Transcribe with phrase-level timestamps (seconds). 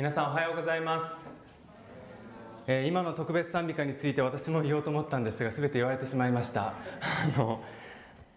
[0.00, 1.28] 皆さんおはようございます、
[2.66, 6.72] えー今の特別賛美歌について私も言おうと思ったんですが全て言われてしまいました。
[7.04, 7.60] あの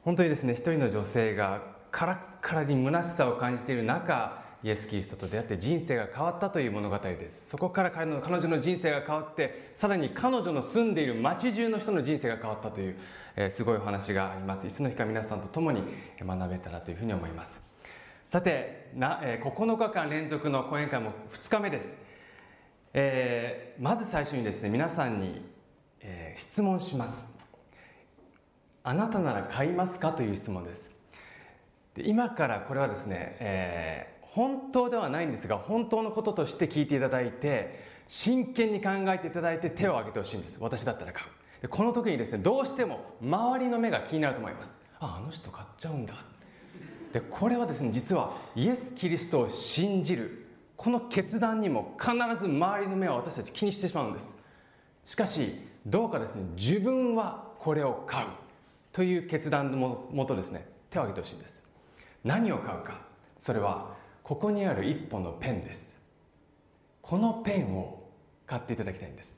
[0.01, 7.51] 本当にですね一人の女性がカラッカラに虚しさを感じている中イエス・キリストと出会って人生が変わったという物語です。
[7.51, 12.97] そこから彼の彼女の人生が変わってさらに彼女の住んでいる町中の人の人生が変わったという、
[13.37, 14.67] えーすごいお話があります。
[14.67, 15.81] いつの日か皆さんと共に
[16.19, 17.72] 学べたらというふうに思います。
[18.33, 21.95] さてな、えー9日間連続の講演会も2日目です、
[22.91, 25.39] えーまず最初にですね皆さんに、
[26.01, 27.35] えー質問します。
[28.83, 30.89] あなたなら買いますかという質問です。
[31.93, 40.57] で今からこれはですね、えー本当ではないんですが本当のこととして聞いていただいて真剣に考えていただいて手を挙げてほしいんです。
[40.59, 41.27] 私だったら買う。
[41.61, 44.71] でこの時にですねどうしても周りの目が気になると思います。
[44.99, 46.15] ああの人買っちゃうんだ。
[47.13, 54.25] でこれはですね実はイエス・キリストを信じるこの決断にも必ず周りの目は私たち気にしてしまうんです。
[55.05, 58.27] しかしどうかですね自分はこれを買う
[58.91, 59.77] という決断の
[60.11, 61.61] もとですね手を挙げてほしいんです。
[62.23, 63.01] 何を買うか。
[63.39, 63.93] それは
[64.23, 65.95] ここにある一本のペンです。
[67.01, 68.09] このペンを
[68.47, 69.31] 買っていただきたいんです。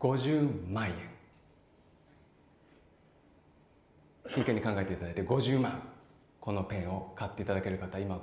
[0.00, 1.13] 50万円。
[4.28, 5.82] 真剣に考えていただいて50万
[6.40, 8.20] このペンを買っていただける方今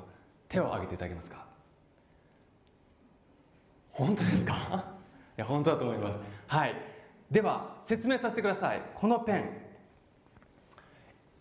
[0.47, 1.45] 手を挙げていただけますか？
[3.91, 4.85] 本当ですか？
[5.37, 6.19] いや本当だと思います。
[6.47, 6.75] はい。
[7.29, 8.81] では説明させてください。
[8.95, 9.49] このペン。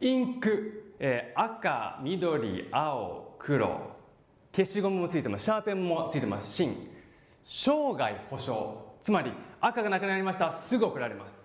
[0.01, 3.81] インク、えー赤緑青黒。
[4.55, 5.45] 消しゴムもついてます。
[5.45, 6.51] シャーペンもついてます。
[6.53, 6.89] 芯。
[7.45, 8.95] 生涯保証。
[9.03, 10.53] つまり赤がなくなりました。
[10.53, 11.37] すぐ送られます。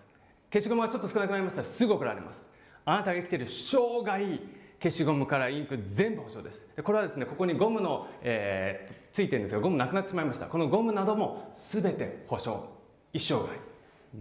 [0.52, 1.63] 消しゴムがちょっと少なくなりました。
[1.63, 2.47] すぐ送られます
[2.86, 4.39] あなたが生きている生涯
[4.81, 6.67] 消しゴムからインク全部保証です。
[6.83, 10.47] これはですねここにゴムの、えーついてるんですがゴムなくなってしまいました。
[10.47, 12.69] このゴムなども全て保証。
[13.14, 13.58] 一生涯。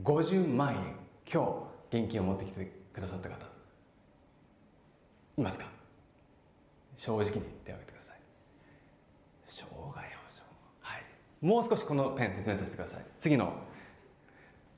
[0.05, 0.97] 50万円
[1.31, 3.35] 今日現金を持ってきてくださった方。
[5.37, 5.67] いますか？
[6.97, 8.21] 正直に手を挙げてください。
[9.49, 10.43] 生涯保証。
[10.81, 11.03] はい。
[11.41, 13.05] もう少しこのペン説明させてください。
[13.19, 13.53] 次の。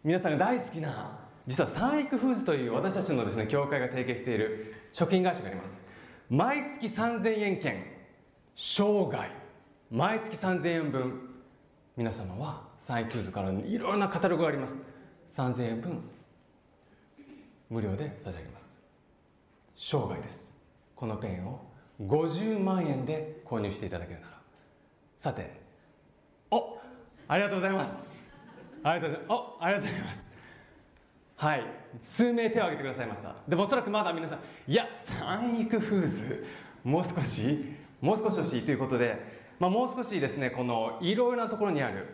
[0.02, 5.82] 皆さんが大好きな実はサンイクフーズという私たちのですね協会が提携している食品会社があります。
[6.28, 7.84] 毎月3000円券
[8.56, 9.30] 生涯。
[9.90, 11.30] 毎月3000円分。
[11.96, 14.74] 皆様はサンイクフーズからいろんなカタログがあります。
[15.36, 16.02] 3000円分
[17.70, 18.66] 無料で差し上げます。
[19.76, 20.50] 生涯です。
[20.94, 21.60] このペンを
[22.02, 24.36] 50万円で購入していただけるなら。
[25.20, 25.60] さて
[26.50, 26.78] お
[27.28, 27.92] ありがとうございます。
[28.82, 29.58] ありがとうございます。
[29.60, 30.25] おありがとうございます。
[31.36, 31.64] はい。
[32.14, 33.34] 数名手を挙げてくださいました。
[33.46, 34.88] でもおそらくまだ皆さんいや
[35.20, 36.46] 三育フーズ。
[36.82, 39.18] もう少しもう少し欲しいということで、
[39.58, 42.06] まあ、もう少しですねこのいろいろなところにある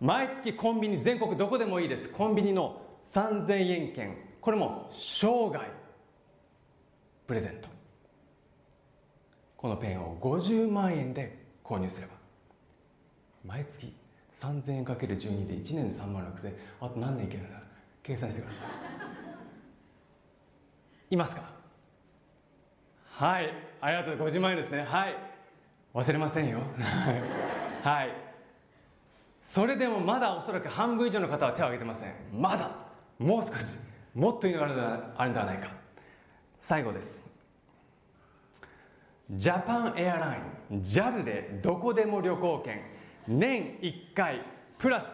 [0.00, 2.08] 毎月コンビニ全国どこでもいいです。
[2.10, 2.82] コンビニの
[3.14, 4.16] 3000円券。
[4.40, 5.70] これも生涯
[7.26, 7.68] プレゼント。
[9.56, 12.12] このペンを50万円で購入すれば
[13.44, 13.92] 毎月
[14.40, 16.54] 3000円かける12で1年で3万6000円。
[16.80, 17.65] あと何年いけるんだ？
[18.06, 18.62] 計算してください。
[21.10, 21.42] いますか？
[23.10, 23.52] はい。
[23.80, 24.28] ありがとう。
[24.28, 24.82] 50万円ですね。
[24.82, 25.16] はい。
[25.92, 26.60] 忘れませんよ。
[27.82, 28.10] はい。
[29.42, 32.14] それでもまだおそらく半分以上の方は手を挙げてません。
[32.32, 32.70] まだ。
[33.18, 33.78] もう少し。
[34.14, 35.70] もっといいのがあるのではあるのではないか。
[36.60, 37.24] 最後です。
[39.30, 40.36] ジャパンエアラ
[40.70, 42.80] イン JAL でどこでも旅行券
[43.26, 44.40] 年1回
[44.78, 45.06] プラス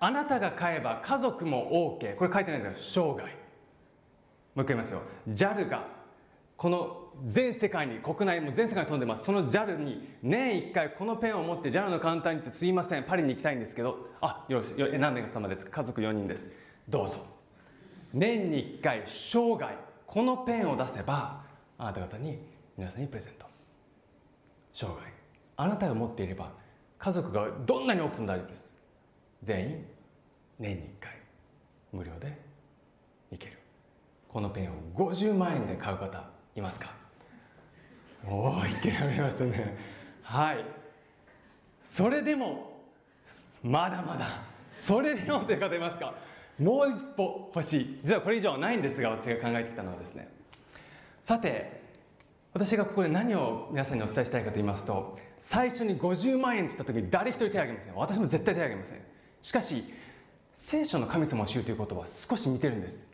[0.00, 3.14] あなたが買えば家族も OK これ書いてないですよ。
[3.16, 3.32] 生涯。
[4.54, 5.02] もう一回言いますよ。
[5.30, 5.86] JAL が
[6.56, 9.24] この全世界に国内も全世界に飛んでます。
[9.24, 14.10] その JAL に年1回このペンを持って JAL のカウンターに行ってすいませんパリに行きたいんですけど。
[14.20, 14.98] あよろしい。
[14.98, 15.82] 何名様ですか？
[15.82, 16.50] 家族4人です。
[16.88, 17.18] どうぞ。
[18.12, 19.74] 年に1回生涯
[20.06, 21.42] このペンを出せば
[21.78, 22.38] あなた方に
[22.76, 23.46] 皆さんにプレゼント。
[24.72, 24.94] 生涯。
[25.56, 26.52] あなたが持っていれば
[26.98, 28.63] 家族がどんなに多くても大丈夫です。
[29.44, 29.84] 全員
[30.58, 31.12] 年に1回
[31.92, 32.36] 無料で
[33.30, 33.58] いける。
[34.28, 36.24] このペンを50万円で買う方
[36.56, 36.92] いますか？
[38.26, 39.76] おお一気に上がりましたね。
[40.22, 40.64] はい。
[41.94, 42.80] それでも
[43.62, 44.26] まだまだ
[44.86, 46.14] それでもという方いますか？
[46.58, 48.00] もう一歩欲しい。
[48.02, 50.28] 実はこれ以上はないんですが私が考えてきたのはですね。
[51.22, 51.82] さて
[52.52, 57.94] 私がここで何を皆さんにお伝えしたいかと言いますと最初に50万円って言った時に誰一人手を挙げません。
[57.94, 59.13] 私も絶対手を挙げません。
[59.44, 59.84] しかし
[60.54, 63.06] 聖書の神様を知るということは少し似てるんです。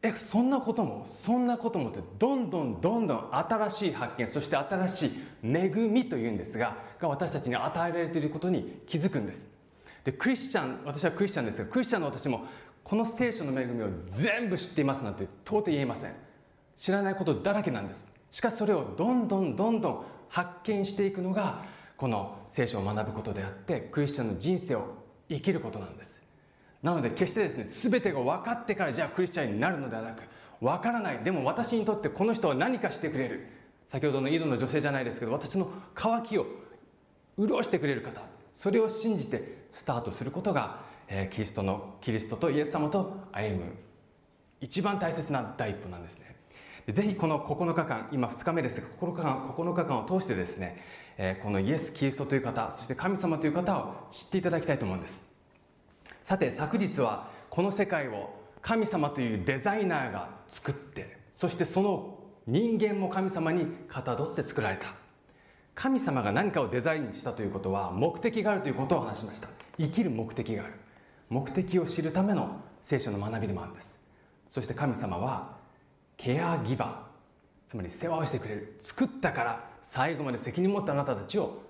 [0.00, 5.10] えそんなこともそんなこともってどんどんどんどん新しい発見そして新しい
[5.42, 9.44] 恵みというんですがが私たちに与えられていることに気づくんです。
[10.04, 12.46] でクリスチャン私はクリスチャンですがクリスチャンの私も
[12.84, 16.14] この聖書の恵みを全部知っていますなんて到底言えません。
[16.76, 18.08] 知らないことだらけなんです。
[18.30, 21.64] しかしそれをどんどんどんどん発見していくのが
[21.96, 24.99] この聖書を学ぶことであってクリスチャンの人生を
[25.30, 26.20] 生きることなんです。
[26.82, 30.22] なので決してですね全てが分かってからじゃあクリスチャンになるのではなく
[30.60, 31.18] 分からない。
[31.24, 33.46] でも私にとってこの人は何かしてくれる。
[33.88, 36.46] 先ほどの井戸の女性じゃないですけど私の渇きを
[37.38, 38.20] 潤してくれる方。
[38.54, 43.72] それを信じてスタートすることが、えー、キリストのキリストとイエス様と歩む。
[44.60, 46.36] 一番大切な第一歩なんですね。
[46.88, 50.82] ぜひこの9日間今2日目ですが9日間 ,9 日間を通してですね、
[51.18, 55.22] え、このイエス・キリストという方そして神様という方を知っていただきたいと思うんです。
[56.24, 58.30] さて昨日はこの世界を
[58.62, 64.94] 神様というデザイナーが作ってそしてその人間も神様にかたどって作られた。
[65.74, 69.48] 神様が何かをデザインしたということは目的があるということを話しました。
[69.78, 70.74] 生きる目的がある。
[71.30, 73.98] 目的を知るための聖書の学びでもあるんです。
[74.48, 75.56] そして神様は
[76.16, 77.10] ケアギバー
[77.70, 81.62] つまり世話をしてくれる作ったから最後まで責任を持ったあなたたちを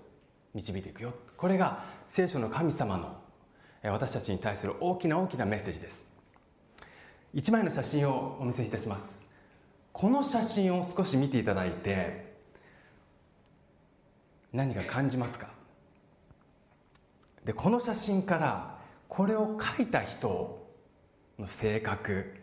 [0.53, 1.11] 導いていくよ。
[1.35, 3.17] これが聖書の神様の
[3.91, 6.05] 私たちに対する大きな大きなメッセージです。
[7.33, 9.25] 1枚の写真をお見せいたします。
[9.91, 12.35] この写真を少し見ていただいて
[14.53, 15.49] 何か感じますか？
[17.43, 18.77] でこの写真から
[19.09, 20.63] これを描いた人
[21.39, 22.35] の性格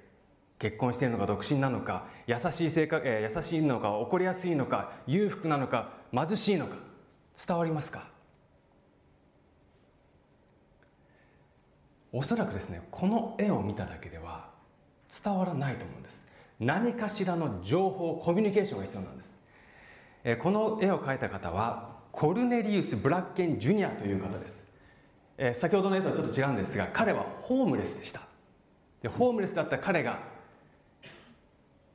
[0.58, 6.76] 結婚しているのか独身なのか優しい性格、え、優しいのか怒りやすいのか裕福なのか貧しいのか
[7.46, 8.08] 伝わりますか？
[12.12, 14.49] おそらくですねこの絵を見ただけでは
[15.22, 16.22] 伝わらないと思うんです。
[16.58, 19.37] 何かしらの情報コミュニケーションが必要なんです、
[20.25, 24.56] えこの絵を描いた方はコルネリウス・ブラッケン・ジュニアという方です、
[25.37, 28.22] え先ほどの絵とはちょっと違うんですが彼はホームレスでした。
[29.02, 30.19] でホームレスだった彼が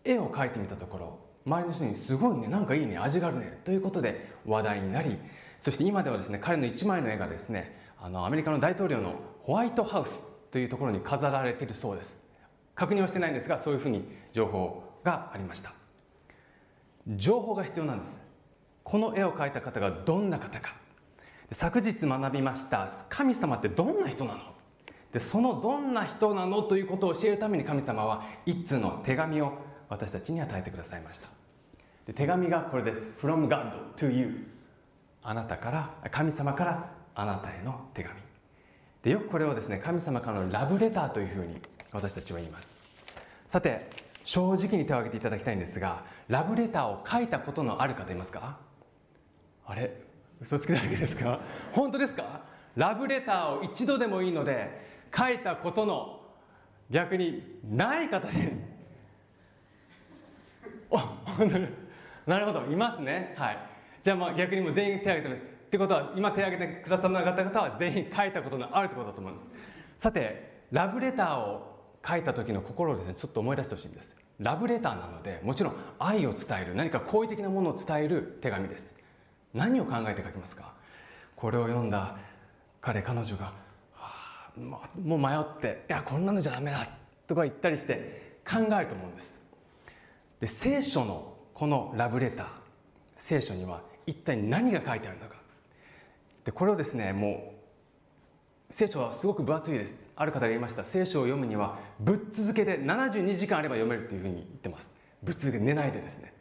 [0.03, 5.17] 絵を描いてみたところ周りの人に「すごいねなんかいいね味があるね」ということで話題になり
[5.59, 12.17] そして今ではですね彼の一枚の絵がですねあのアメリカの大統領のホワイトハウスというところに飾られているそうです。
[12.75, 15.73] 確認はしてないんですがそういうふうに情報がありました。
[17.07, 18.23] 情報が必要なんです。
[18.83, 20.75] この絵を描いた方がどんな方か。
[21.51, 24.39] 昨日学びました神様ってどんな人なの？
[25.11, 26.63] でそのどんな人なの？
[26.63, 29.53] ということを教えるために神様は一通の手紙を
[29.93, 31.27] 私たちに与えてくださいました。
[32.07, 33.01] で手紙がこれです。
[33.21, 34.47] From God to you
[35.21, 38.19] あなたから神様からあなたへの手紙。
[39.03, 41.61] でよくこれをですね神様からのラブレターというふうに
[41.91, 42.73] 私たちは言います。
[43.47, 43.87] さて
[44.23, 48.57] 正直に手を挙げていただきたいんですがラブレターを書いたことのある方いますか？
[49.67, 49.91] あれ？
[50.41, 51.39] 嘘つきだけですか？
[51.71, 52.41] 本当ですか？
[52.75, 54.71] ラブレターを一度でもいいので
[55.15, 56.21] 書いたことの
[56.89, 58.72] 逆にない方で
[62.25, 63.33] なるほどいますね。
[63.37, 63.57] はい。
[64.01, 65.39] じゃあまあ逆にも全員手を挙げてっ
[65.71, 69.45] てことは今手を挙げてくださらなかった方は全員書いたことのあるってことだと思います。
[69.97, 71.73] さてラブレターを
[72.07, 74.15] 書いた時の心をですねちょっと思い出してほしいんです。
[74.39, 78.93] ラブレターなのでもちろん愛を伝える何か好意的なものを伝える手紙です。
[79.53, 80.73] 何を考えて書きますか？
[81.35, 82.15] これを読んだ
[82.81, 83.51] 彼彼女が、は
[83.95, 84.49] あ、
[85.01, 86.87] もう迷って「いやこんなのじゃダメだ」
[87.27, 89.32] とか言ったりして考えると思うんです。
[90.43, 92.47] で聖書のこのラブレター
[93.15, 95.37] 聖書には一体何が書いてあるのか。
[96.43, 97.53] でこれをですねも
[98.69, 100.09] う聖書はすごく分厚いです。
[100.17, 100.83] ある方が言いました。
[100.83, 104.91] 聖書を読むにはぶっ続けで72時間あれば読めるっていうふうに言ってます。
[105.23, 106.33] ぶっ続け寝ないでですね。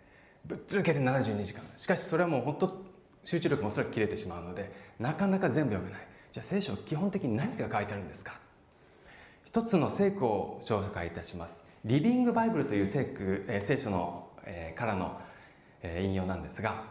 [0.46, 1.62] ぶっ続けて72時間。
[1.76, 2.84] しかしそれはもう本当
[3.24, 6.08] 集中力もおそらく切れてしまうのでなかなか全部読めない。
[6.32, 8.40] じゃあ聖書基本的に何が書いてあるんですか？
[9.44, 11.62] 一つの聖句を紹介いたします。
[11.84, 15.20] リビングバイブルという聖句、え、聖書の、えー、からの、
[15.82, 16.84] えー、引用なんですが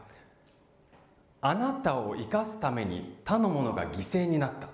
[1.39, 4.69] あなたを生かすために他の者が犠牲になった。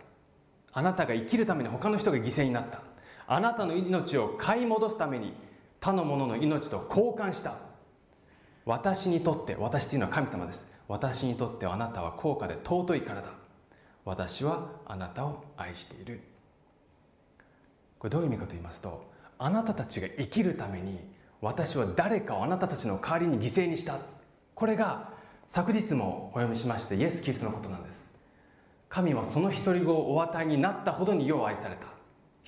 [0.73, 2.81] あなたが生きるために他の人が犠牲になった。
[3.25, 5.33] あなたの命を買い戻すために
[5.79, 7.55] 他の者の命と交換した。
[8.65, 10.65] 私にとって私というのは神様です。
[10.89, 13.29] 私にとってあなたは高価で尊いからだ。
[14.03, 16.21] 私はあなたを愛している。
[17.97, 19.09] これどういう意味かと言いますと
[19.39, 20.99] あなたたちが生きるために
[21.41, 23.99] 私は誰かをあなたたちの代わりに犠牲にした。
[24.55, 25.13] これが
[25.47, 28.05] 昨日もお読みしましてイエス・キリストのことなんです。
[28.89, 31.87] 神はその独り子をお与えになったほどに世を愛された。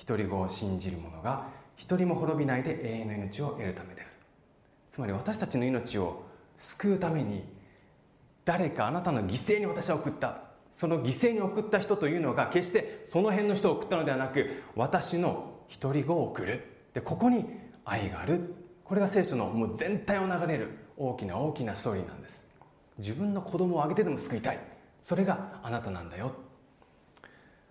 [0.04, 4.10] 独り子を信じる者が一人も滅びないで永遠の命を得るためである。
[4.90, 6.24] つまり私たちの命を
[6.58, 7.44] 救うために
[8.44, 10.42] 誰かあなたの犠牲に私は送った。
[10.76, 16.69] その犠牲に送った人というのが決してその辺の人を送ったのではなく私の一人子を送る。
[16.94, 17.46] でここに
[17.84, 18.54] 愛がある。
[18.84, 20.78] これが聖書のもう全体を流れる。
[20.96, 22.44] 大きな大きなストーリーなんです。
[22.98, 24.58] 自分の子供をあげてでも救いたい。
[25.02, 26.32] それがあなたなんだよ。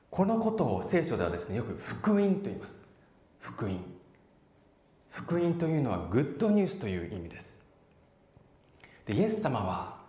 [0.09, 2.73] このことを聖書ではですねよく福音と言います。
[3.39, 3.79] 福音。
[5.11, 7.53] 福音というのはグッドニュースという意味です。
[9.05, 9.99] でイエス様は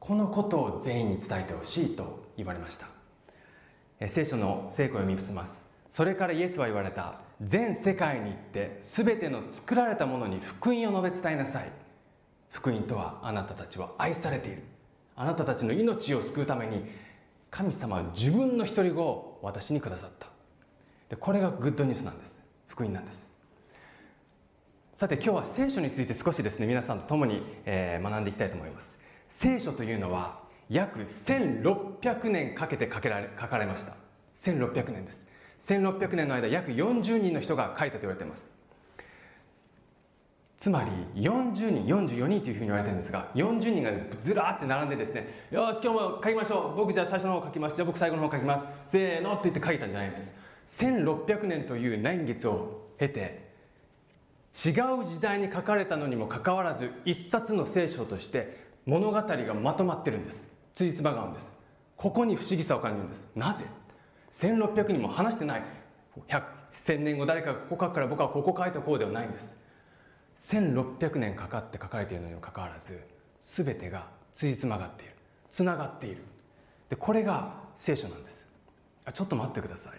[0.00, 2.88] このことを全員に伝えてほしいと言われました。
[4.08, 5.64] 聖書の聖句を読みます。
[5.90, 7.20] それからイエスは言われた。
[7.42, 11.72] 全世界に行って全ての作られたものに福音を述べ伝えなさい。
[12.50, 14.62] 福音とはあなたたちは愛されている。
[15.16, 16.84] あなたたちの命を救うために
[17.50, 20.28] 神様は自分の独り子を私にくださった。
[21.08, 22.34] でこれがグッドニュースなんです。
[22.68, 23.28] 福音なんです。
[24.94, 28.98] さて今日は聖書について少しですね皆さんと共に、えー、学んでいきたいと思います。
[29.28, 33.94] 聖書というのは約1600年かけて書けられ書かれました。
[34.44, 35.23] 1600年です。
[35.66, 38.44] 1600年の間約40人の人が書いたと言われています。
[40.58, 40.90] つまり
[41.22, 43.90] 40人44人というふうに言われてるんですが40人が
[44.22, 46.76] ずらーって並んでですねよし今日も書きましょう。
[46.76, 47.76] 僕じゃあ最初の方書きます。
[47.76, 48.64] じゃあ僕最後の方書きます。
[48.92, 50.32] せーのって言って書いたんじゃないんです。
[50.82, 53.52] 1600年という年月を経て
[54.54, 54.74] 違う
[55.06, 60.42] 時代に書かれたのにもかかわらず一冊の聖書として物語がまとまってるんです。
[60.74, 61.46] つじつまが合うんです。
[61.96, 63.22] ここに不思議さを感じるんです。
[63.36, 63.66] なぜ？
[64.38, 65.62] 1600人も話してない。
[66.28, 69.54] 1000年後誰かがここ書くから僕はここ書いておこうではないんです。
[70.50, 73.00] 1600年かかって書かれているのにもかかわらず
[73.40, 75.12] 全てがつじつまがっている。
[75.50, 76.22] つながっている。
[76.88, 78.44] でこれが聖書なんです。
[79.04, 79.92] あちょっと待ってください。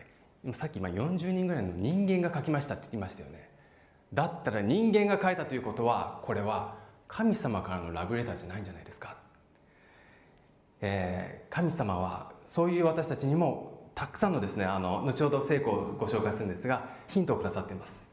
[0.43, 3.49] 今さっき今40人ぐらいの人間が書きましたって言いましたよね。
[4.13, 6.75] だったら人間が書いたということはこれは
[7.07, 9.17] 神様からのラブレターじゃないんじゃないですか、
[10.81, 18.05] えー、神様はそういう私たちにもたくさんのですねあの後ほど聖句をご紹介するんですがヒントをくださっています。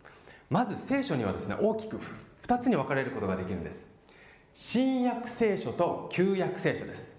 [0.49, 1.99] まず聖書にはですね大きく
[2.47, 3.85] 2つに分かれることができるんです。
[4.55, 7.15] 新約聖書と旧約聖書です。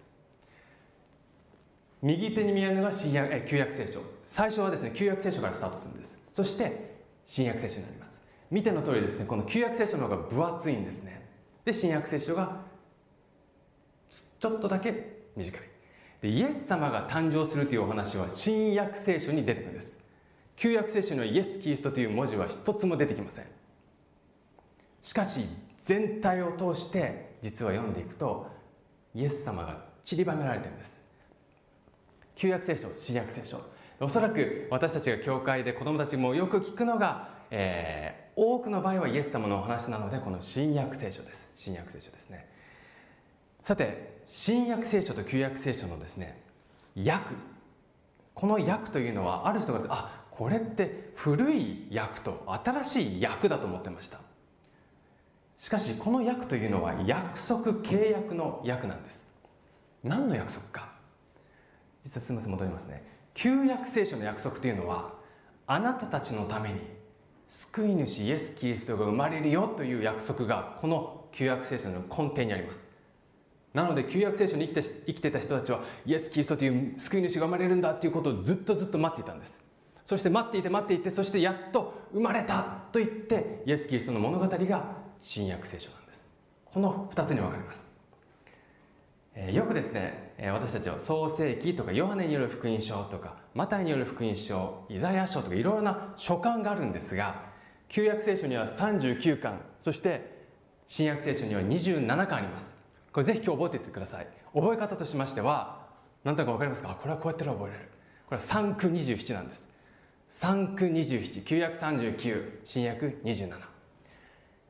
[2.02, 4.00] 右手に見えるのが新約え旧約聖書。
[4.26, 6.12] 最初はですね旧約聖書からスタートするんです。
[6.32, 8.22] そして新約聖書になります。
[8.50, 11.28] 見ての通りですねこの旧約聖書の方が分厚いんですね。
[11.66, 12.62] で新約聖書が
[14.40, 15.73] ちょっとだけ短い。
[16.24, 19.98] でイエス様が誕生するというお話は新約聖書に出てくるんです。
[20.56, 23.46] 旧約聖書のイエス・キリストという文字は一つも出てきません。
[25.02, 25.42] しかし
[25.84, 28.48] 全体を通して実は読んでいくと
[29.14, 30.98] イエス様が散りばめられてるんです。
[32.38, 33.60] 旧約聖書新約聖書。
[34.00, 41.50] おそらく私たちが教会で子供たちもよく聞くのが、えー、多くの場合はイエス様のお話なのでこの新約聖書です。
[41.58, 42.48] 新約聖書ですね。
[43.66, 46.42] さて新約聖書と旧約聖書のですね
[46.98, 47.36] 訳
[48.34, 54.20] この訳というのはある人があこれって古い訳と新しい訳だと思ってました。
[55.56, 59.24] しかしこの訳というのは約束契約の訳なんです。
[60.04, 60.94] 何の約束か。
[62.04, 63.04] 実はすみません戻りますね。
[63.36, 65.14] 旧約聖書の約束というのは
[65.68, 66.80] あなたたちのために
[67.48, 72.93] 救い主イエス・キリストが生まれるよという約束がこの旧約聖書の根底にあります。
[73.74, 79.60] なので旧約聖書に生きて生きてた人たちはイエス・キリストという救い主が生まれるんだということをずっとずっと待っていたんです。
[80.06, 86.28] そして待っていて待っていてそしてやっと生まれたと言ってイエス・キリストの物語が新約聖書なんです。
[86.74, 87.88] この2つに分かれます、
[89.36, 97.44] えー、よくですねえ私たちは創世記とかヨハネによる福音書とかマタイによる福音書イザヤ書とかいろいろな書簡があるんですが
[97.90, 100.34] 旧約聖書には39巻そして
[100.88, 102.73] 新約聖書には27巻あります。
[103.14, 104.28] これぜひ今日覚えていってください。
[104.54, 105.88] 覚え方としましては
[106.24, 106.98] 何とか分かりますか？
[107.00, 107.90] これはこうやったら覚えられる。
[108.28, 109.66] これは3区27なんです。
[110.42, 113.52] 3区27旧約39新約27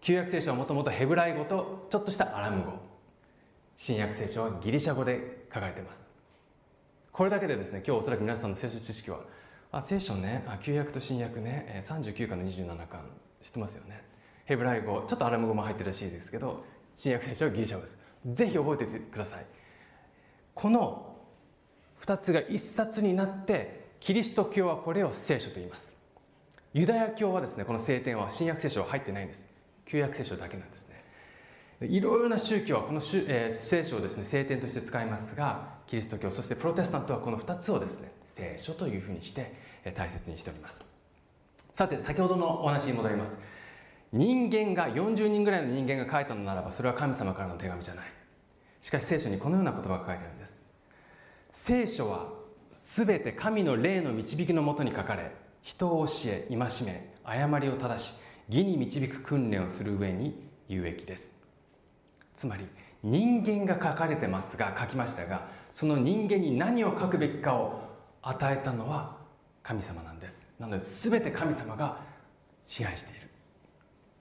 [0.01, 2.73] 旧約聖書はもともとヘブライ語とちょっとしたアラム語。
[3.77, 6.03] 新約聖書はギリシャ語で書かれています。
[7.13, 9.19] これだけでですね今日おそらく皆さんの聖書知識は
[9.71, 13.05] あ聖書ねあ旧約と新約ね39巻の27巻
[13.41, 14.03] 知ってますよね。
[14.45, 16.65] ヘブライ語ちょっとアラム語も入ってるらしいですけど
[16.97, 18.02] 新約聖書はギリシャ語です。
[18.25, 19.45] ぜひ覚えててください。
[20.53, 21.15] この
[22.01, 25.93] 2つが一冊になってキリスト教はこれを聖書と言います。
[26.73, 29.45] ユダヤ教はですねこの聖典は新約聖書は入ってないんです。
[29.85, 31.03] 旧約聖書だけなんですね。
[31.81, 39.53] いろいろな宗教はこの、えー、聖書をですね聖典として使いますがキリスト教そしてプロテスタントはこの2つをですね聖書というふうにして
[39.85, 40.83] え大切にしております。
[41.71, 43.31] さて先ほどのお話に戻ります。
[44.11, 48.12] 人間が40人ぐらいの人間が書いたのならばそれは神様からの手紙じゃない。
[48.83, 50.57] しかし聖書にこのような言葉が書いてあるんです。
[51.53, 52.27] 聖書は
[52.95, 58.13] 全て神の霊の導きのもとに書かれ人を教え戒め誤りを正し
[58.49, 61.33] 義に導く訓練をする上に有益です。
[62.35, 62.67] つまり
[63.03, 67.83] 人間が書かれてますが書きましたがその人間に何を書くべきかを
[68.21, 69.15] 与えたのは
[69.63, 70.45] 神様なんです。
[70.59, 71.99] なので全て神様が
[72.65, 73.29] 支配している。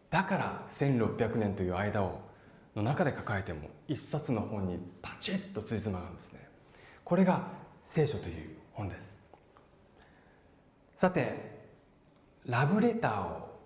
[0.09, 2.32] だから1600年という間を
[2.75, 6.49] の中で書かれても一冊の本にパチッとつじつまがあるんですね。
[7.05, 7.49] これが
[7.85, 9.17] 聖書という本です。
[10.97, 11.61] さて
[12.47, 13.61] ラブレターを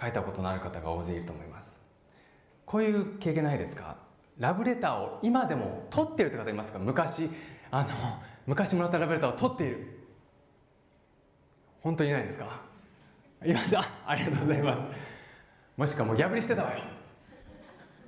[0.00, 1.78] 書いたことのある方が大勢いると思います。
[2.64, 3.96] こういう経験ないですか？
[4.38, 6.78] ラブレターを今でも取っているという方いますか？
[6.78, 7.28] 昔
[7.70, 7.88] あの
[8.46, 9.98] 昔もらったラブレターを取っている。
[11.82, 12.62] 本当にいないですか？
[13.44, 14.80] いましたありがとうございます。
[15.76, 16.78] もしくはも破り捨てたわよ。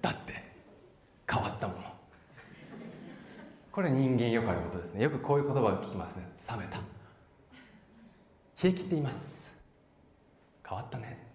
[0.03, 0.45] だって
[1.31, 1.81] 変わったもの。
[3.71, 5.03] これ人間よくあることですね。
[5.03, 6.29] よくこういう言葉を聞きますね。
[6.51, 6.77] 冷めた。
[6.77, 6.83] 冷
[8.71, 9.17] え切っています。
[10.69, 11.27] 変わったね。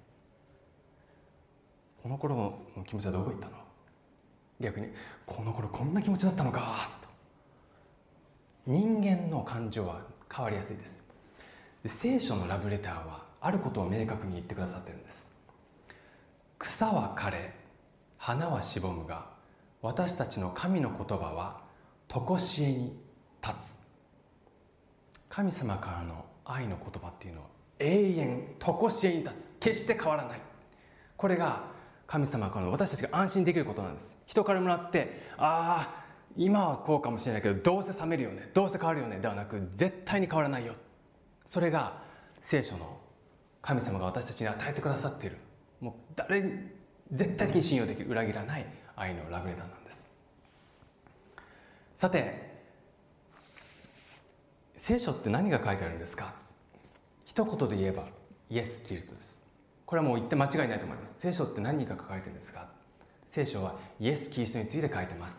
[2.04, 2.36] この頃
[2.76, 3.54] の気持ちはどこ行ったの？
[4.60, 4.88] 逆に
[5.26, 6.90] この頃こんな気持ちだったのか。
[7.02, 7.08] と
[8.68, 11.04] 人間の感情は変わりやすいです。
[11.84, 15.26] で聖書のラブレターはあることを明確に言ってくださってるんです。
[16.60, 17.54] 草は枯れ
[18.18, 19.30] 花はしぼむが
[19.82, 21.62] 私たちの神の言葉は
[22.08, 23.00] 常しえに
[23.44, 23.78] 立つ。
[25.30, 27.48] 神様からの愛の言葉っていうのは
[27.80, 29.54] 永遠常しえに立つ。
[29.60, 30.42] 決して変わらない。
[31.16, 31.64] これが
[32.08, 34.14] 神様からの私たちが安心できることなんです。
[34.26, 36.06] 人からもらってああ
[36.36, 38.50] 今はこうかもしれないけどどうせ冷めるよね。
[38.54, 39.20] どうせ変わるよね。
[39.20, 40.74] ではなく絶対に変わらないよ。
[41.48, 42.02] それが
[42.42, 42.98] 聖書の
[43.62, 45.38] 神様が私たちに与えてくださっている。
[45.82, 46.42] もう誰
[47.12, 50.06] 絶対的に信用できる裏切らない愛のラブレターなんです。
[51.96, 52.48] さて
[54.76, 56.34] 聖書って何が書いてあるんですか？
[57.26, 58.06] 一言で言えば
[58.50, 59.42] イエス・キリストです。
[59.86, 61.14] これはもう言って間違いないと思います。
[61.20, 62.68] 聖書って何が書かれてるんですか？
[63.32, 65.36] 聖書はイエス・キリストについて書いてます。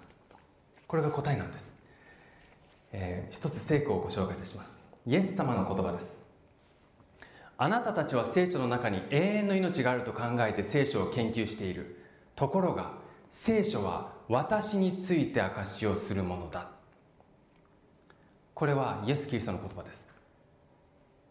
[0.86, 1.70] これが答えなんです、
[2.92, 4.82] えー、一つ聖句をご紹介いたします。
[5.06, 6.17] イエス様の言葉です。
[7.60, 11.96] あなたたちは聖書の中に永遠の命があると考えて聖書を研究している。
[12.36, 12.92] ところが
[13.30, 16.68] 聖書は私について証しをするものだ。
[18.54, 20.08] これはイエス・キリストの言葉です。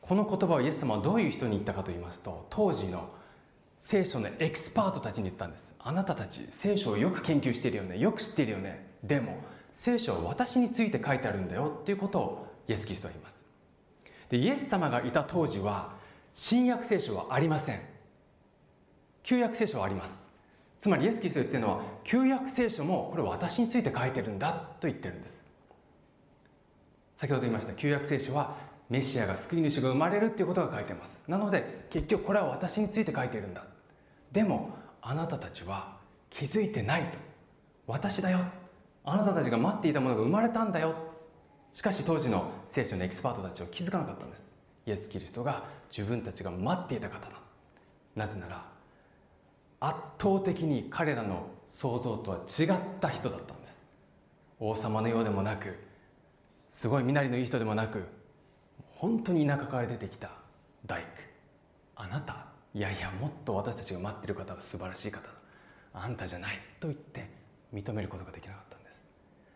[0.02, 3.10] この言葉をイエス様はどういう人に言ったかと言いますと当時の
[3.80, 5.74] 聖書のエキスパートたちに言ったんです。
[5.80, 7.98] あなたたち聖書をよく研究しているよね。
[7.98, 8.86] よく知っているよね。
[9.02, 9.38] でも
[9.74, 13.38] 聖書は私について書いてあるんだよっていうことをイエス・キリストは言います。
[14.30, 15.96] でイエス様がいた当時は
[16.38, 17.82] 新約聖書はありません。
[19.24, 20.12] 旧約聖書はあります。
[20.80, 25.42] つまりイエス・キリスト言ってるのは旧約聖書もこれ私について書いてるんだと言ってるんです。
[27.18, 28.56] 先ほど言いました旧約聖書は
[28.88, 31.20] メシアが救い主が生まれるっていうことが書いてます。
[31.28, 33.66] なので結局これは私について書いてるんだ。
[34.32, 34.70] でも
[35.02, 35.98] あなたたちは
[36.30, 37.18] 気づいてないと。
[37.88, 38.42] 私だよ。
[39.04, 40.94] あなたたちが待っていたものが生まれたんだよ。
[41.74, 44.47] しかし当時の聖書のエキスパートたちは気づかなかったんです。
[44.88, 47.36] イエス・キリストが自分たちが待っていた方だ。
[48.16, 48.66] なぜなら
[49.80, 53.80] 圧倒的に彼らの想像とは違った人だったんです。
[54.60, 55.78] 王様のようでもなく
[56.72, 58.06] すごい身なりのいい人でもなく
[58.96, 60.32] 本当に田舎から出てきた
[60.86, 61.08] 大工。
[61.98, 65.34] あなたいやいやもっと私たちが待ってる方は素晴らしい方だ。
[65.94, 67.30] あんたじゃないと言って
[67.74, 69.06] 認めることができなかったんです。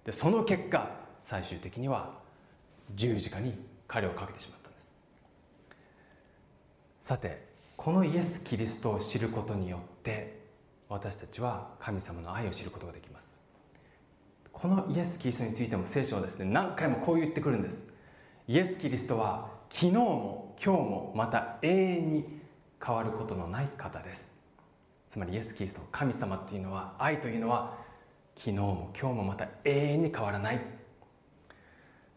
[0.05, 0.89] でその結果
[1.19, 2.19] 最終的には
[2.95, 4.60] 十字架に彼をかけてしまった。
[7.01, 10.39] さてこのイエス・キリストを知ることによって
[10.87, 13.27] 私たちは神様の愛を知ることができます。
[14.53, 17.79] このイエス・キリストについても聖書はですね何回もこう言ってくるんです。
[18.47, 22.39] イエス・キリストは昨日も今日もまた永遠に
[22.85, 24.29] 変わることのない方です。
[25.09, 27.79] つまりイエス・キリスト神様っていうのは愛というのは
[28.37, 30.61] 昨日も今日もまた永遠に変わらない。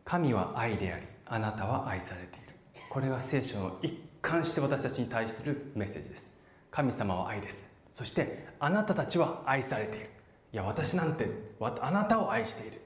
[0.05, 2.55] 神は愛でありあなたは愛されている。
[2.91, 6.27] これが聖書の一貫して私たちに対するメッセージです。
[6.71, 7.69] 神様は愛です。
[7.93, 10.07] そしてあなたたちは愛されている。
[10.53, 11.29] いや私なんて
[11.61, 12.81] あなたを愛している。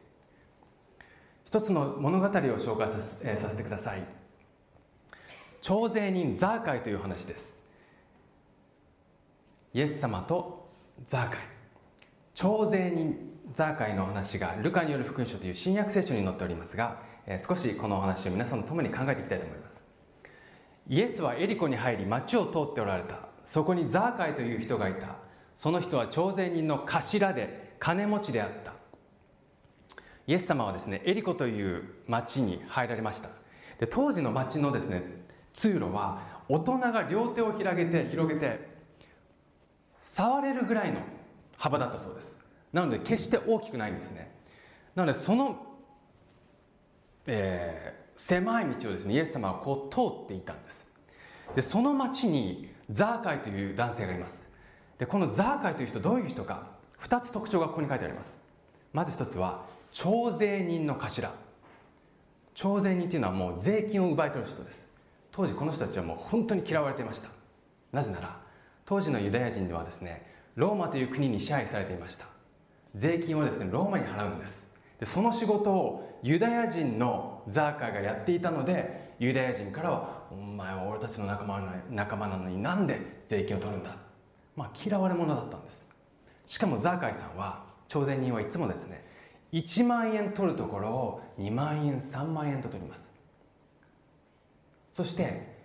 [1.45, 4.03] 一つの物語を紹介させ,、えー、させてください。
[5.63, 7.57] 徴税人ザーカイという話です。
[9.73, 10.69] イエス様と
[11.05, 11.39] ザーカイ。
[12.35, 13.17] 徴税人
[13.53, 19.88] ザーカイの話がルカによる福音書という新約聖書に載っておりますが、えー、少しこのお話を皆さんと共に考えていきたいと思います。
[20.89, 23.29] イエスはエリコに入り町を通っておられた。
[23.45, 25.17] そこにザーカイという人がいた。
[25.55, 28.73] その人は徴税人の頭で金持ちであった。
[30.27, 33.31] イエス様はですねエリコという町に入られました。
[33.79, 35.03] で当時の町のですね
[35.53, 38.69] 通路は大人が両手を広げて広げて
[40.03, 41.01] 触れるぐらいの
[41.57, 42.35] 幅だったそうです。
[42.73, 44.31] なので決して大きくないんですね。
[44.95, 45.77] なのでその、
[47.27, 50.87] えー、狭い道をですねイエス様はこう通っていたんです。
[51.55, 54.35] でその町にザーカイという男性がいます。
[54.99, 56.67] でこのザーカイという人どういう人か
[57.01, 58.37] 2つ特徴がここに書いてあります。
[58.93, 61.33] まず1つは徴税人の頭。
[62.55, 64.87] 徴税人っていうのはもう税金を奪い取る人です。
[65.31, 67.29] 当時この人たちはもう本当に嫌われていました。
[67.93, 68.37] なぜなら
[68.85, 70.27] 当時のユダヤ人ではですね
[70.57, 72.27] ローマという国に支配されていました。
[72.97, 74.67] 税金をですねローマに払うんです。
[74.99, 83.97] でその仕事をユダヤ人のザーカイがやっていたのでユダヤ人からは「お前は俺たちの仲間仲間なのになんで税金を取るんだ」
[84.55, 85.87] まあ嫌われ者だったんです。
[86.47, 89.05] しかもザーカイさんは朝鮮人はいつもですね
[89.53, 93.03] 1万円取るところを2万円3万円と取ります。
[94.93, 95.57] そして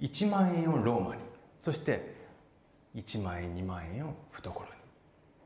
[0.00, 1.22] 1万円をローマに
[1.60, 2.16] そして
[2.94, 4.72] 1万円2万円を懐に。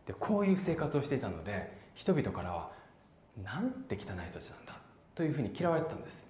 [0.07, 2.71] でこういう生活をしていたので人々からは
[3.43, 4.76] なんて汚い人たちなんだ？
[5.17, 6.23] というふうに嫌われてたんです。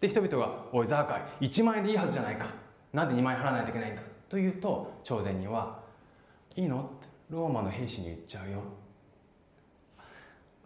[0.00, 2.46] で人々が「おいザーカイ1万円でいいはずじゃないか。
[2.92, 5.80] なんで2万円払わないといけないんだ」と言うと朝鮮人は
[6.54, 8.60] 「いいの?」ってローマの兵士に言っちゃうよ。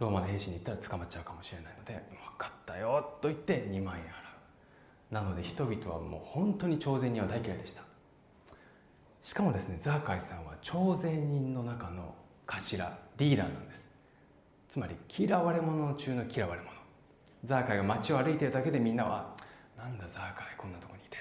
[0.00, 4.10] ローマの兵士に言ったら捕まっちゃうかもしれないので「分かったよ」と言って2万円払う。
[5.14, 7.82] なので人々はもう本当に朝鮮人は大嫌いでした。
[9.22, 12.14] しかもですねザーカイさんは朝鮮人の中の
[12.46, 13.88] 頭リーダーなんです。
[14.68, 16.73] つまり嫌われ者中の嫌われ者。
[17.44, 19.34] ザーカイが街を歩いているだけでみんなは
[19.76, 21.18] 「なんだザーカイこんなとこにいて」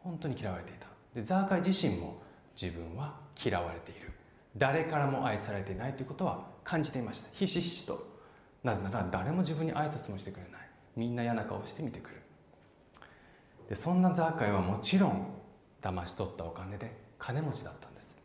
[0.00, 0.86] 本当に嫌われていた。
[1.14, 2.20] でザーカイ自身も
[2.60, 4.10] 自分は嫌われている。
[4.56, 7.28] 誰からも愛されていないということは感じていました。
[7.32, 8.06] ひしひしと。
[8.62, 10.68] なぜなら誰も自分に挨拶もしてくれない。
[10.96, 12.22] みんな嫌な顔して見てくる。
[13.68, 15.26] でそんなザーカイはもちろん
[15.80, 18.16] 騙し取ったお金で金持ちだったんです。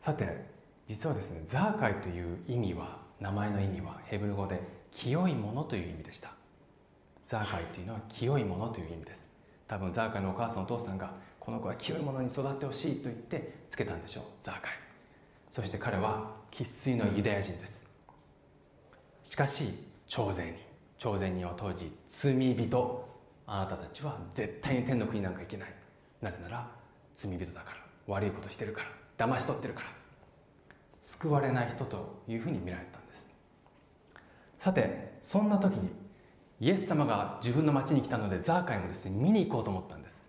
[0.00, 0.44] さて
[0.86, 6.32] 実はですねザーカイという意味は名前の意味はヘブル語で清いものという意味でした。
[7.26, 9.30] ザーカイというのは清いものという意味です。
[9.68, 14.24] 多分ザーカイのお母さんお父さんがこの子は清いものに育ってほしいと言ってつけたんでしょう。
[14.42, 14.72] ザーカイ。
[15.50, 17.82] そして彼は生粋のユダヤ人です。
[19.22, 20.62] しかし朝鮮人
[20.98, 23.08] 朝鮮人は当時罪人
[23.46, 25.74] あなたたちは絶対に天の国なんか行けない。
[26.20, 26.68] なぜなら
[27.16, 27.76] 罪人だから。
[28.06, 28.82] 悪いことしてるか
[29.16, 29.26] ら。
[29.26, 29.86] 騙し取ってるから。
[31.00, 33.09] 救われない人というふうに見られたんです。
[34.60, 35.88] さてそんな時に
[36.60, 40.22] イエス様が自分の町に来たのでザーカイもですね見に行こうと思ったんです。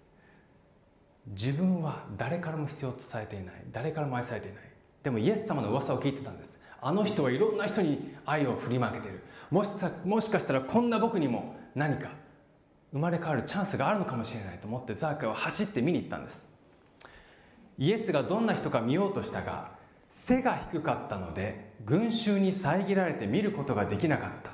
[1.28, 3.56] 自分は誰からも必要とされていない。
[3.74, 4.64] 誰からも愛されていない。
[5.04, 6.58] でもイエス様の噂を聞いてたんです。
[6.80, 9.22] あの人はいろんな人に愛を振りまけている。
[9.50, 9.72] もし
[10.06, 12.12] もしかしたらこんな僕にも何か
[12.94, 16.46] 生まれ変わるチャンスがあるのかもしれないと思ってザーカイは走って見に行ったんです。
[17.78, 19.72] イエスがどんな人か見ようとしたが
[20.10, 24.52] 背が低かったので群衆に遮られて見ることができなかった。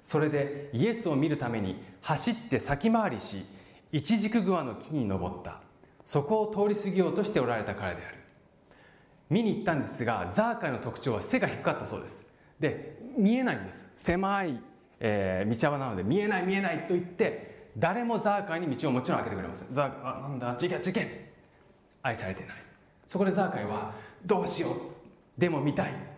[0.00, 3.44] それでイエスを見るために走って先回りし
[3.92, 5.60] 一軸グアの木に登った。
[6.04, 8.16] そこを通り過ぎようとしておられたからである。
[9.30, 12.16] 見に行ったんですがザーカイの特徴は背が低かったそうです。
[12.58, 13.88] で見えないんです。
[13.96, 14.60] 狭い、
[15.00, 19.68] えー、道幅なので見えない見えないと言って誰もザーカイに道をもちろん開けてくれません。
[19.72, 20.56] ザーカイあなんだ？
[20.56, 21.08] 事件事件。
[22.02, 22.56] 愛されてない。
[23.08, 23.94] そこでザーカイは
[24.26, 25.40] どうしよう。
[25.40, 26.11] でも見たい。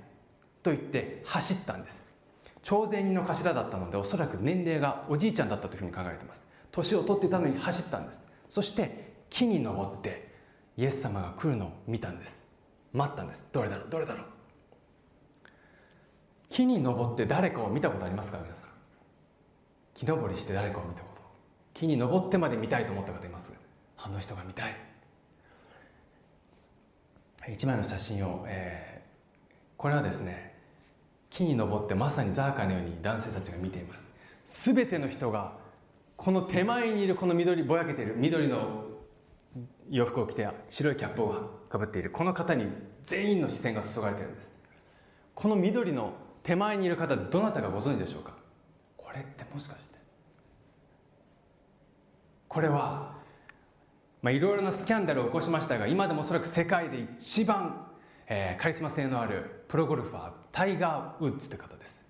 [0.64, 2.04] と言って走ったんです。
[2.62, 6.40] 朝鮮人の頭だったのでおそらく年齢がおじいちゃんだったというふうに考えています。
[6.72, 8.20] 年を取ってたのに走ったんです。
[8.48, 10.32] そして木に登って
[10.76, 12.38] イエス様が来るのを見たんです。
[12.92, 13.44] 待ったんです。
[13.52, 13.90] どれだろう？
[13.90, 14.24] どれだろう？
[16.48, 18.38] 木に登って誰かを見たことありますか？
[18.38, 18.64] 皆さん。
[19.94, 21.22] 木登りして誰かを見たこと。
[21.74, 23.50] 木に登ってまで見たいと思った方います？
[23.98, 24.76] あの人が見たい。
[27.52, 30.53] 一枚の写真を、えー、これはですね
[31.34, 34.12] 木に登ってまさにザーカのように男性たちが見ています。
[34.72, 35.54] 全ての人が
[36.16, 38.84] この手前にいるこの緑ぼやけている緑の
[39.90, 41.34] 洋服を着て白いキャップを
[41.68, 42.66] かぶっているこの方に
[43.04, 44.54] 全員の視線が注がれているんです。
[45.34, 46.12] この緑の
[46.44, 48.36] 手前にいる方どなたかご存知でしょうか？
[48.96, 49.98] これってもしかして。
[52.46, 53.16] これは
[54.22, 57.88] まあいろいろなスキャンダルを起こしましたが今でもおそらく世界で一番、
[58.28, 62.00] えー、カリスマ性のあるプロゴルファータイガー・ウッズという方です。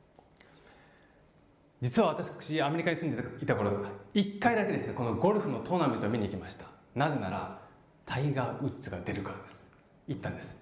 [1.80, 3.72] 実は私アメリカに住んでいた頃
[4.14, 6.66] 1回だけですねこのゴルフのトーナメントを見に行きました。
[6.94, 7.58] なぜなら
[8.04, 9.66] タイガー・ウッズが出るからです。
[10.08, 10.54] 行ったんです。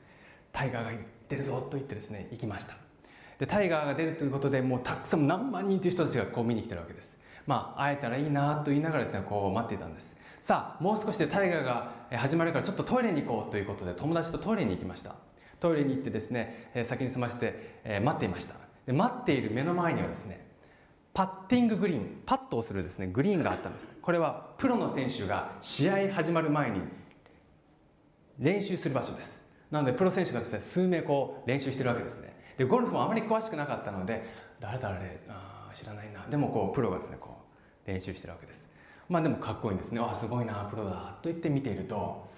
[0.52, 0.90] タイガーが
[1.28, 2.76] 出るぞと言ってですね行きました。
[3.40, 7.16] でタイガーが出るということでもうたくさん何万人という人たちがこう見に来てるわけです。
[7.48, 10.14] まあ会えたらいいなと言いながらですねこう待っていたんです。
[10.40, 15.16] さあもう少しでタイガーが始まるからちょっとトイレに行こうということで友達とトイレに行きました。
[15.62, 18.54] トイレに行ってですね先に済ませて待っていました。
[18.84, 20.44] で待っている目の前にはですね
[21.14, 23.88] パッティンググリーンパットをするですねグリーンがあったんです。
[24.02, 26.80] これはプロの選手が試合始まる前に
[28.38, 29.40] 練習する場所です。
[29.70, 32.34] なのでプロ選手がですね数名こう練習してるわけですね。
[32.58, 34.24] でゴルフもあまり詳しくなかったので
[34.58, 36.26] 誰だれあ知らないな。
[36.28, 37.36] でもこうプロがですねこ
[37.86, 38.64] う練習してるわけです。
[39.08, 40.00] まあでもかっこいいんですね。
[40.00, 42.28] あすごいなプロだと言って見ていると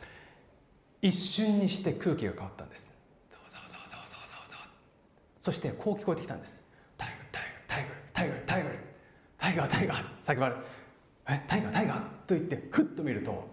[1.00, 2.92] 一瞬にして空気が変わったんです。
[5.44, 6.58] そしてこう聞こえてきたんです。
[6.96, 8.78] タイガータイガータイガー
[9.36, 10.04] タイガータイガー。
[10.24, 10.60] タイガー叫ばれる。
[11.28, 11.98] えタイガータイガー？
[12.26, 13.46] と言ってふっと見ると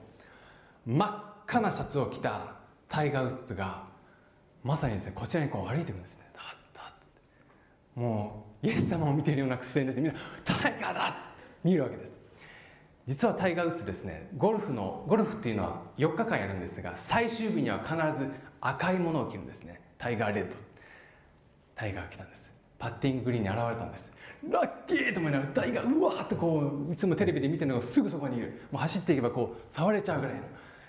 [0.85, 1.09] 真っ
[1.43, 2.55] 赤なシャツを着た
[2.87, 3.83] タイガー・ウッズが
[4.63, 6.31] まさにですねこちらにこう歩いていくんですね。
[7.93, 10.13] もうイエス様を見ているような視点でみんな
[10.45, 11.17] タイガーだ！
[11.61, 12.17] 見るわけです。
[13.05, 19.81] 実はタイガー・ウッズですねゴルフのゴルフっていうのは4日間やるんですが最終日には必ず赤いものを着るんですね。
[19.97, 20.55] タイガーレッド
[21.81, 22.51] タイガーが来たんです。
[22.77, 24.05] パッティンググリーンに現れたんです。
[24.47, 28.61] ラッキーと思いながらタイガーうわーってこういつもテレビで見てるのがすぐそこにいる。
[28.71, 30.41] もう走っていけばこう触れちゃうぐらいの。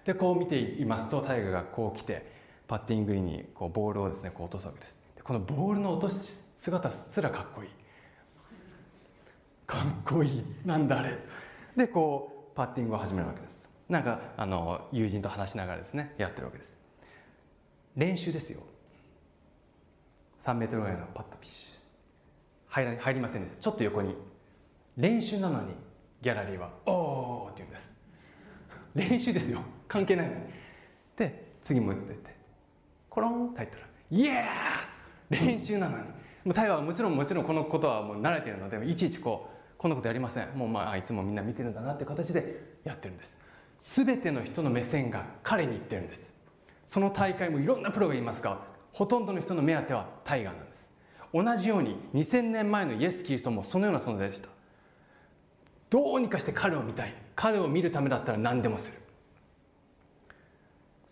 [0.05, 2.31] でこう見ていますとタイガーがこう来て
[2.69, 4.99] パッティンググリーンにこうボールをですねこう落とすわけです。
[5.17, 7.69] でこのボールの落とす姿すらかっこいい。
[9.67, 10.45] かっこいい。
[10.67, 11.17] なんだあれ。
[11.75, 13.67] でこうパッティングを始めるわけです。
[13.89, 16.77] なんかあの友人と話しながらですねやってるわけです。
[17.97, 18.61] 練習ですよ。
[20.45, 21.83] 3メートルぐらいのパッとピッシュ。
[22.67, 23.63] 入ら入りませんでした。
[23.63, 24.17] ちょっと横に。
[24.97, 25.69] 練習なのに
[26.21, 27.91] ギャラリーは「おお!」って言うんです。
[28.95, 29.61] 練習ですよ。
[29.87, 30.35] 関係ないの。
[30.35, 30.41] に
[31.17, 32.35] で次も打ってって。
[33.09, 36.05] コロンって入ったら「イエー!」練習なのに。
[36.45, 40.49] もうタイはもちろんもちろんこのことはもう慣れているのでいちいちこうこんなことやりません。
[40.57, 43.37] もうまあいつもみんな見てるんだなっていう形でやってるんです。
[43.79, 46.33] 全ての人の目線が彼にいってるんです。
[46.89, 50.89] その大会もいろんなプロがいますがほとんどの人の目当てはタイガーなんです。
[51.33, 54.49] 同じように2000年前のイエス・キリストもそのような存在でした。
[55.89, 57.15] どうにかして彼を見たい。
[57.35, 58.95] 彼を見るためだったら何でもする。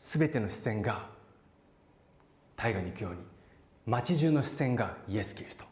[0.00, 1.08] 全ての視線が
[2.56, 3.18] タイガーに行くように。
[3.86, 5.64] 街中の視線がイエス・キリスト。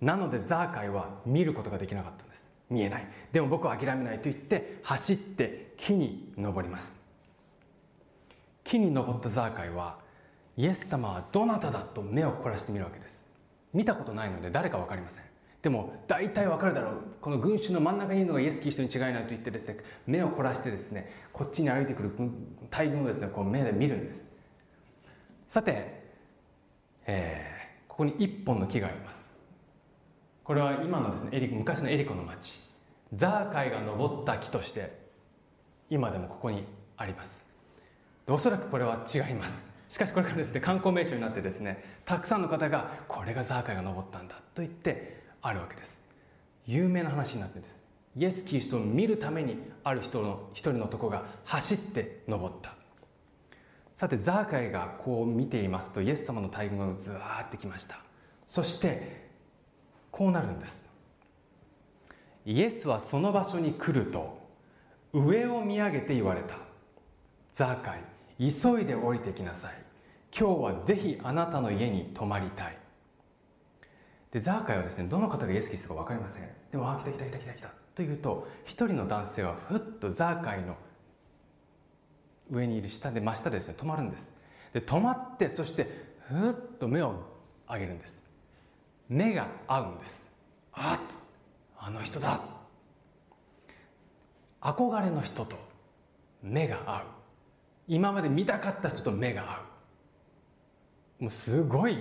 [0.00, 2.48] なのでザーカイは見ることができなかったんです。
[2.70, 3.06] 見えない。
[3.32, 6.94] でも僕は諦めないと言って走って木に登ります。
[8.62, 9.98] 木に登ったザーカイは
[10.58, 13.24] イエス様はどなただと目を凝らしてみるわけです。
[13.72, 15.18] 見たことないので誰か分かりません。
[15.62, 16.94] でも大体わかるだろう。
[17.20, 22.10] この群衆の真ん中にいるのがイエス・キリストに違いないと言ってですね目を凝らしてですねこっちに歩いてくる
[22.70, 24.26] 大群をですねこう目で見るんです。
[25.46, 26.02] さて、
[27.06, 29.16] えー、ここに一本の木があります。
[30.42, 32.54] これは今のですねエリ昔のエリコの町。
[33.14, 34.98] ザーカイが登った木として
[35.88, 36.64] 今でもここに
[36.96, 37.40] あります。
[38.26, 39.67] おそらくこれは違います。
[39.88, 45.98] しかしこれからですね観光名所になってですねたくさんの方がこれがザーカイが登ったんだと言ってあるわけです。
[46.66, 47.78] 有名な話になってるんです。
[48.16, 52.74] イエス・キリストを見るためにある人の一人の男が走って登った。
[53.94, 58.00] さてザーカイがこう見ていますとイエス様の大群がずわーってきました。
[58.46, 59.28] そして
[60.10, 60.88] こうなるんです。
[62.44, 64.38] イエスはその場所に来ると
[65.12, 66.56] 上を見上げて言われた。
[67.54, 68.00] ザーカイ
[68.38, 69.72] 急いで降りてきなさい。
[70.36, 72.78] 今日はぜひあなたの家に泊まりたい。
[74.30, 76.48] でザーカイはですねどの方がイエス・キリストか分かりません。
[76.70, 80.76] でも「あ来た来た来た来た来た」というと一人の男性はふっとザーカイの
[82.50, 84.30] 上にいる下で真下でですね止まるんです。
[84.72, 85.88] で止まってそして
[86.28, 87.14] ふっと目を
[87.68, 88.22] 上げるんです。
[89.08, 90.24] 目が合うんです。
[90.72, 91.18] あっ
[91.78, 92.40] あの人だ。
[94.60, 95.56] 憧れの人と
[96.42, 97.17] 目が合う。
[97.88, 99.62] 今まで見たかった人と目が合
[101.20, 101.24] う。
[101.24, 101.98] もうすごい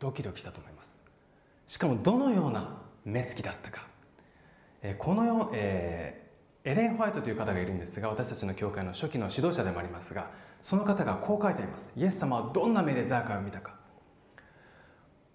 [0.00, 0.90] ドキドキしたと思います。
[1.68, 3.86] しかもどのような目つきだったか、
[4.82, 10.30] えこのよ、えー、エレン・ホワイトという方がいるんですが私たちの教会の初期の指導者でもありますが
[10.62, 11.92] その方がこう書いてあります。
[11.96, 13.74] イエス様はどんな目でザーカイを見たか。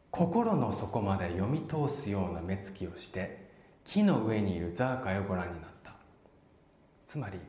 [0.09, 3.49] 心の底まで読み通すような目つきをして
[3.85, 5.93] 木の上にいるザーカイをご覧になった。
[7.05, 7.39] つまり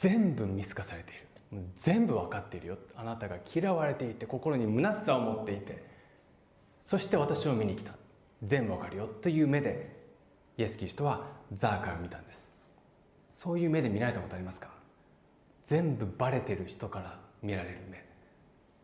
[0.00, 1.14] 全部見透かされてい
[1.56, 1.62] る。
[1.82, 2.78] 全部分かっているよ。
[2.96, 5.84] あなたが嫌われていて心に虚しさを持っていて。
[6.84, 7.92] そして私を見に来た。
[8.44, 9.96] 全部分かるよという目で
[10.58, 12.46] イエス・キリストはザーカイを見たんです。
[13.36, 14.68] そういう目で見られたことありますか？
[15.66, 18.04] 全部バレてる人から見られる目。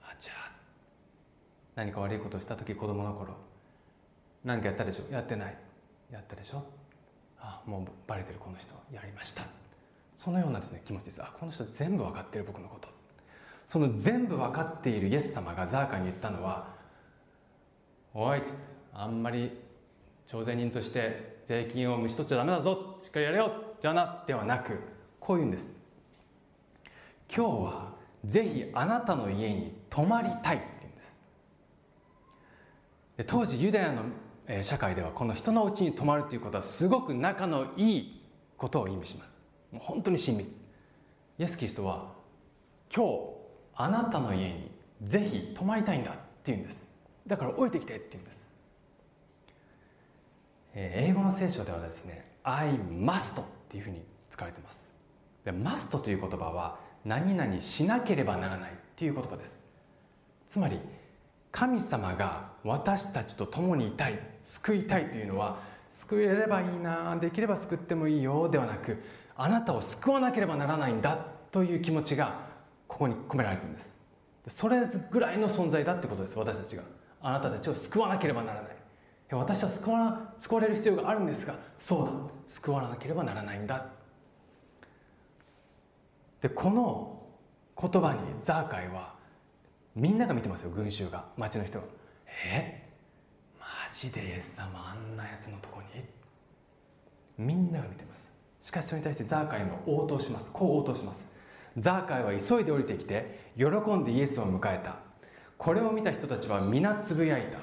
[0.03, 0.53] あじゃあ
[1.75, 3.35] 何か悪いことをした時子供の頃
[4.45, 5.12] 何かやったでしょ？
[5.12, 5.57] やってない。
[6.11, 6.64] やったでしょ？
[7.38, 8.75] あもうバレてるこの人。
[8.92, 9.62] やりました。
[10.16, 11.22] そのようなですね気持ちです。
[11.22, 12.88] あこの人全部分かってる僕のこと。
[13.66, 16.68] その全部分かっているイエス様がザーカに言ったのは
[18.12, 18.48] 「おい」って
[18.92, 19.59] あんまり
[20.27, 22.98] 徴税人として税金をむし取っちゃダメだぞ。
[23.03, 23.53] しっかりやれよ。
[23.81, 24.25] じゃな。
[24.27, 24.79] ではなく
[25.18, 25.72] こういうんです。
[27.35, 27.92] 今日は
[28.25, 31.16] ぜひあなたの家に泊まりたいって言うんです。
[33.16, 34.05] で当時ユダヤの
[34.62, 38.22] 社会ではこの人のうちに泊まるということはすごく仲のいい
[38.57, 39.32] ことを意味します。
[39.73, 40.49] もう本当に親密
[41.39, 42.13] イエス・キリストは
[42.95, 43.11] 今日
[43.75, 44.71] あなたの家に
[45.03, 46.77] ぜひ泊まりたいんだって言うんです。
[47.27, 48.43] だから降りてきてって言うんです。
[50.75, 54.89] え英語の聖書ではですね I must っていうふうに使われてます。
[55.45, 59.59] で must という言葉は何々しなければならないっていう言葉です。
[60.49, 60.79] つまり
[61.51, 65.59] 神様が私たちと共にいたい救いたいというのは
[65.93, 69.03] 救えればいいなできれば救ってもいいよではなく
[69.37, 71.16] あなたを救わなければならないんだ
[71.51, 72.40] という気持ちが
[72.88, 73.95] ここに込められてるんです。
[74.49, 76.83] それぐらいの存在だってことです私たちが。
[77.21, 78.77] あなたたちを救わなければならない。
[79.31, 82.12] 私は救わ救われる必要があるんですがそうだ。
[82.49, 83.87] 救わなければならないんだ。
[86.40, 87.23] でこの
[87.81, 89.14] 言葉にザーカイは
[89.95, 91.25] みんなが見てますよ群衆が。
[91.37, 91.85] 町の人が
[92.45, 92.83] え？
[93.59, 96.05] マジでイエス様あんなやつのとこに？
[97.38, 98.22] みんなが見てます。
[98.62, 100.51] しかしそれに対してザーカイも応答します。
[100.53, 101.29] こう応答します。
[101.77, 104.96] ザーカイは急いで降りてきて喜んでイエスを迎えた。
[105.59, 107.59] これを見た人たちは皆つぶやいた。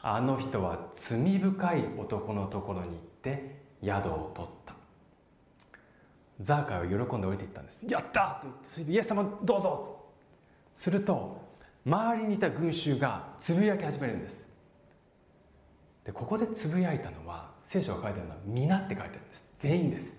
[0.00, 4.74] あの人は罪深い男のところに行って宿を取った。
[6.40, 7.84] ザーカイは喜んで降りていったんです。
[7.86, 10.04] やったと言ってそしてイエス様どうぞ。
[10.76, 11.42] すると
[11.84, 14.46] 周りにいた群衆がつぶやき始めるんです。
[16.04, 19.44] でここでつぶやいたのは聖書が書いてあるのは「皆」って書いてあるんです。
[19.58, 20.17] 全員です。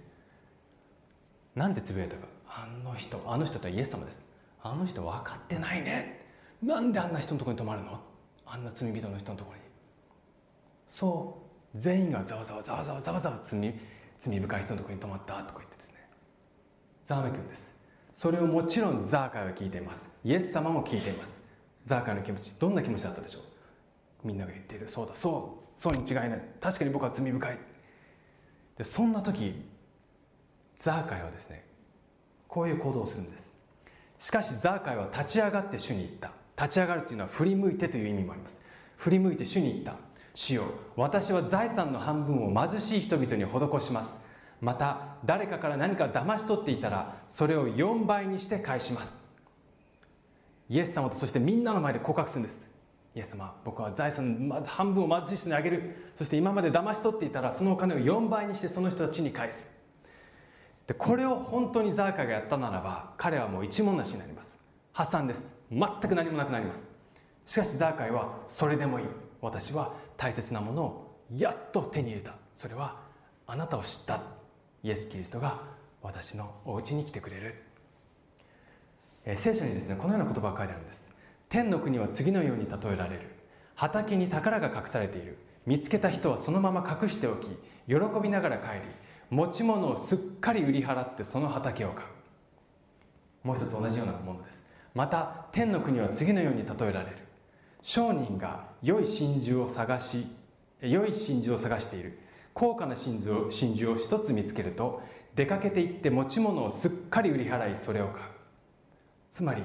[1.59, 2.21] なんでつぶやいたか？
[2.47, 4.19] あの人あの人とはイエス様です。
[4.63, 6.25] あの人分かってないね。
[6.63, 7.99] なんであんな人のところに泊まるの？
[8.45, 9.63] あんな罪人の人のところに。
[10.87, 11.37] そ
[11.75, 13.73] う全員がざわざわざわざわざわざわ罪
[14.19, 15.95] 罪深い人のところに泊まったとか言ってですね
[17.05, 17.69] ざわめくんです
[18.13, 21.39] それをもちろんザーカイは聞いていますイエス様も聞いています
[21.83, 23.43] ザーカイの気持ちどんな気持ちだったでしょう
[24.27, 27.57] みんなが言っているそうだそうそうに違いない確かに僕は罪深い
[28.77, 29.63] でそんな時
[30.79, 31.65] ザーカイはですね
[32.47, 33.51] こういう行動をするんです。
[34.17, 36.31] しかしザーカイは立ち上がって主に言った。
[36.61, 38.57] 立ち上がるというのは振り向いてという意味もあります。
[38.97, 39.95] 振り向いて主に言った。
[40.33, 40.63] 主よ
[40.95, 44.17] 私は財産の半分を貧しい人々に施します。
[44.61, 49.13] また誰かから何か騙し取っていたらそれを4倍にして返します。
[50.69, 52.67] イエス様とそしてみんなの前で告白するんです。
[53.15, 56.11] イエス様僕は財産まず半分を貧しい人にあげる。
[56.15, 59.78] そして今まで騙し取っていたらそのお金を4倍にしてその人たちに返す。
[60.89, 64.49] でこれを本当にザーカがやったならば彼はもう一文なしになります。
[64.91, 65.41] 破産です。
[65.71, 66.81] 全く何もなくなります。
[67.45, 69.05] しかしザーカイはそれでもいい。
[69.39, 72.33] 私は大切なものをやっと手に入れた。
[72.57, 72.95] それは
[73.45, 74.23] あなたを知った。
[74.81, 75.61] イエス・キリストが
[76.01, 77.63] 私のお家に来てくれる、
[79.25, 81.03] え聖書にですねこのような言葉が書いてあるんです。
[81.49, 83.29] 天の国は次のように例えられる。
[83.75, 85.37] 畑に宝が隠されている。
[85.67, 87.47] 見つけた人はそのまま隠しておき
[87.85, 88.81] 喜びながら帰り
[89.29, 93.47] 持ち物をすっかり売り払ってその畑を買う。
[93.47, 94.63] もう一つ同じようなものです。
[94.95, 97.17] また天の国は次のように例えられる。
[97.81, 100.27] 商人が良い真珠を探し
[100.81, 102.19] 良い真珠を探している。
[102.53, 105.01] 高価な真珠を真珠を一つ見つけると
[105.35, 108.25] 出かけていって持ち物をすっかり売り払いそれを買う。
[109.31, 109.61] つまり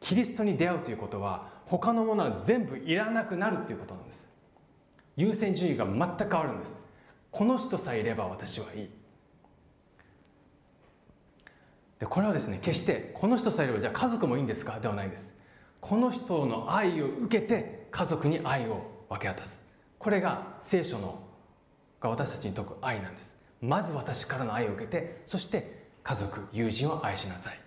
[0.00, 4.26] キリストに出会うということは他のものは全部いらなくなるということなんです。
[5.16, 6.72] 優先順位が全く変わるんです。
[7.30, 8.97] この人さえいれば私はいい。
[11.98, 14.78] でこれはですね決してこの人さえいればじゃあ家族もいいんですか？
[14.80, 15.32] ではないんです。
[15.80, 19.58] この人の愛を受けて家族に愛を分け渡す。
[19.98, 21.20] これが聖書の
[22.00, 23.36] が私たちに説く愛なんです。
[23.60, 27.60] まず私からの愛を受けてそして家族友人を愛しなさい。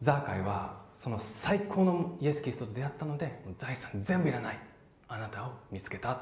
[0.00, 4.58] ザーカイはその最高のイエス・キリストと出会ったので財産全部いらない。
[5.08, 6.20] あなたを見つけた。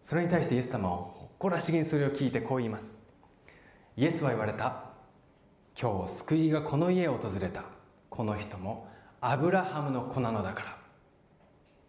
[0.00, 2.94] それに対してイエス様は誇らしげにそれを聞いてこう言います。
[3.96, 4.86] イエスは言われた。
[5.80, 7.62] 今日救いがこの家を訪れた。
[8.10, 8.88] この人も
[9.20, 10.78] アブラハムの子なのだから。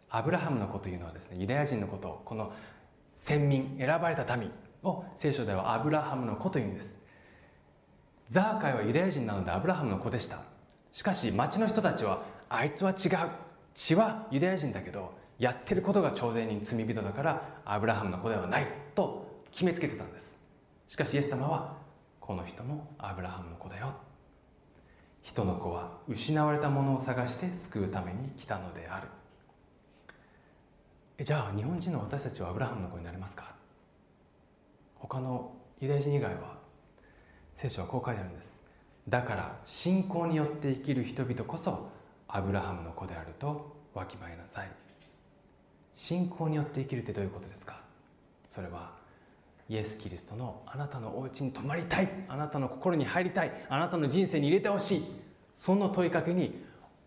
[0.10, 2.54] アブラハムの子というのはですねユダヤ人のことをこの
[3.16, 4.52] 先民選ばれた民
[4.84, 6.96] を聖書ではアブラハムの子というんです。
[8.30, 10.42] ザーカイはユダヤ人なのでアブラハムの子でした。
[10.92, 13.30] しかし町の人たちはあいつは違う。
[13.74, 20.36] 血はユダヤ人だけどやってることが朝鮮人罪人だからアブラハムの子ではないと決めつけてたんです。
[20.88, 21.85] しかしイエス様は
[22.26, 23.94] この人もアブラハムの子だよ。
[25.22, 29.08] 人の子は失われたものを探して救うために来たのである。
[31.24, 33.54] じゃあ日本人の私たちはアブラハムの子になれますか？
[34.96, 36.58] 他のユダヤ人以外は
[37.54, 38.60] 聖書はこう書いてあるんです。
[39.08, 41.92] だから信仰によって生きる人々こそ
[42.28, 44.72] アブラハムの子であるとわきまえなさい。
[45.94, 47.82] 信仰によって生きるってどういうことですか？
[48.52, 48.94] それは
[49.68, 52.10] イエス・キリストのあなたのお家に泊まりたい。
[52.28, 53.52] あなたの心に入りたい。
[53.70, 55.06] あなたの人生に入れてほしい。
[55.56, 56.64] その問いかけに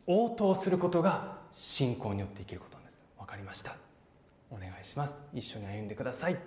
[0.06, 2.98] 応答することが信仰によって生きることなんです。
[3.18, 3.76] わかりました。
[4.50, 5.14] お願いします。
[5.34, 6.38] 一緒に歩んでください。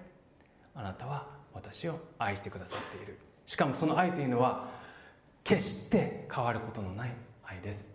[0.75, 3.19] あなたは私を愛してくださっている。
[3.45, 4.69] しかもその愛というのは
[5.43, 7.87] 決して変わることのない愛です。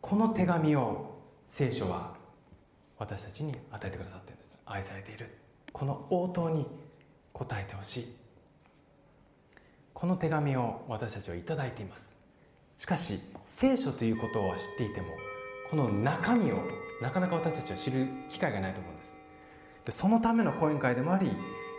[0.00, 2.14] この手紙を聖書は
[2.98, 4.54] 私たちに与えてくださっているんです。
[4.66, 5.39] 愛されている。
[5.72, 6.66] この応答に
[7.32, 8.16] 答えてほしい。
[9.94, 12.14] この手紙を私たちは頂いています。
[12.76, 15.08] しかし聖書ということを知っていても
[15.70, 16.56] この中身を
[17.02, 19.10] なかなか私たちは知る機会がないと思うんです。
[19.86, 21.30] でそのための講演会でもあり、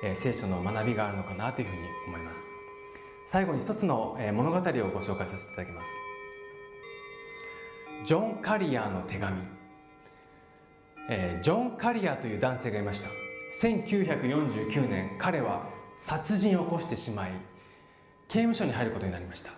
[0.03, 2.39] え、聖書の学びがあるのかなというふうに思います。
[3.27, 4.69] 最後に一つの、え、物語をご
[4.99, 5.89] 紹介させていただきます。
[8.05, 9.41] ジョン・カリアーの手紙、
[11.09, 13.20] え、ジョン・カリアーという男性がいました。
[13.59, 17.31] 1949年彼は殺人を起こしてしまい
[18.27, 19.51] 刑務所に入ることになりました。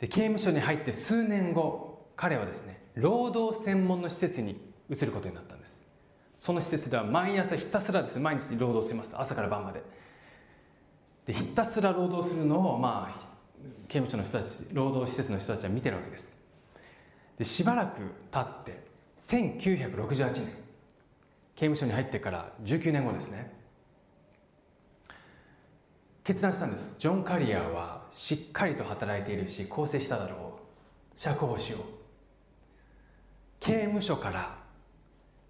[0.00, 4.58] で刑務所に入って数年後彼はですね労働専門の施設に
[4.88, 5.80] 移ることになったんです。
[6.38, 8.16] その施設では毎朝ひたすらです。
[8.16, 9.10] ね毎日労働します。
[9.12, 9.82] 朝から晩まで。
[11.26, 13.20] でひたすら労働するのをまあ
[13.88, 16.34] 刑務所の人たち労働施設の人たちは見てるわけです。
[17.38, 18.00] でしばらく
[18.32, 18.82] 経って
[19.28, 20.59] 1968年
[21.60, 23.52] 刑務所に入ってから19年後ですね。
[26.24, 26.94] 決断したんです。
[26.98, 30.58] ジョン・カリアーはしっかりと働いているし更生しただろ
[31.16, 31.20] う。
[31.20, 31.82] 釈放しよう。
[33.60, 34.56] 刑務所から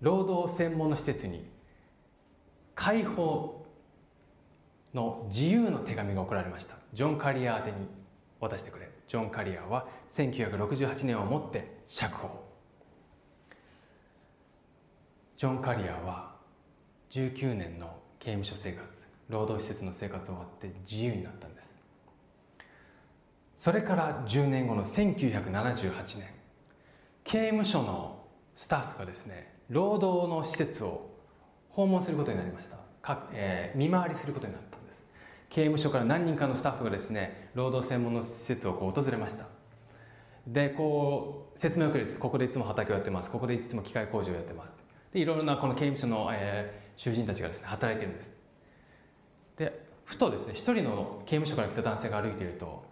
[0.00, 1.48] 労働専門の施設に
[2.74, 3.64] 解放
[4.92, 6.74] の自由の手紙が送られました。
[6.92, 7.86] ジョン・カリアー宛てに
[8.40, 8.90] 渡してくれ。
[9.06, 12.49] ジョン・カリアーは1968年をもって釈放。
[15.40, 16.32] ジョン・カリアは
[17.08, 18.86] 19年の刑務所生活
[19.30, 21.78] 労働施設の生活終わって自由になったんです。
[23.58, 26.28] それから10年後の1978年
[27.24, 28.22] 刑務所の
[28.54, 31.08] スタッフがですね労働の施設を
[31.70, 32.76] 訪問することになりました。
[33.00, 35.02] か、えー、見回りすることになったんです。
[35.48, 39.46] 刑務所から何人かのスタッフがですね労働専門の施設をこう訪れました。
[40.46, 43.30] でこう説明を受けるここでいつも畑をやってます。
[43.30, 44.79] ここでいつも機械工場をやってます。
[45.12, 48.32] でいろいろなこの刑務所の、えー、囚人たちがですね働いているんです。
[49.56, 52.84] でふとですね一人の刑務所から来た男性が歩いていると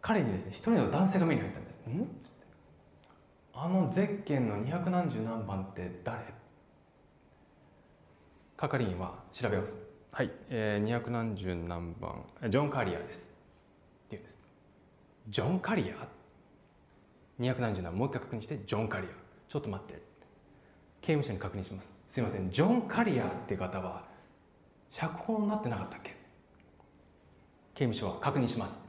[0.00, 1.80] 彼にですね一人の男性が目に入ったんです。
[1.88, 2.08] ん？
[3.52, 6.18] あのゼッケンの二百何十何番って誰？
[8.56, 9.78] 係員は調べます。
[10.12, 13.30] はい、えー、二百何十何番ジョン・カリアです。
[14.06, 14.36] って言うんです。
[15.28, 16.08] ジョン・カリア？
[17.38, 19.10] 二百何十何もう一回確認してジョン・カリア。
[19.48, 20.09] ちょっと待って
[21.00, 21.92] 刑務所に確認します。
[22.08, 22.50] すいません。
[22.50, 24.04] ジョン・カリアっていう方は
[24.90, 26.16] 釈放になってなかったっけ？
[27.74, 28.80] 刑務所は確認します。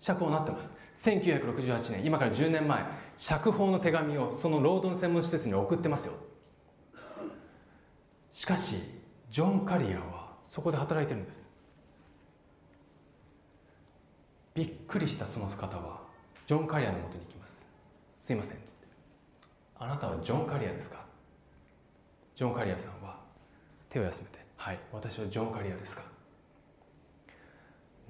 [0.00, 0.70] 釈放になってます。
[1.02, 2.84] 1968年今から10年前
[3.16, 6.12] 釈放の手紙をその労働専門施設に送ってますよ。
[8.32, 8.76] しかし
[9.30, 11.46] ジョン・カリアはそこで働いてるんです。
[14.54, 16.00] びっくりしたその方は
[16.46, 17.52] ジョン・カリアのもとに行きます。
[18.26, 18.58] すいません。
[19.80, 21.07] あなたはジョン・カリアですか？
[22.38, 23.18] ジョン・カリアさんは
[23.90, 26.02] 手を休めて「はい私はジョン・カリアですか」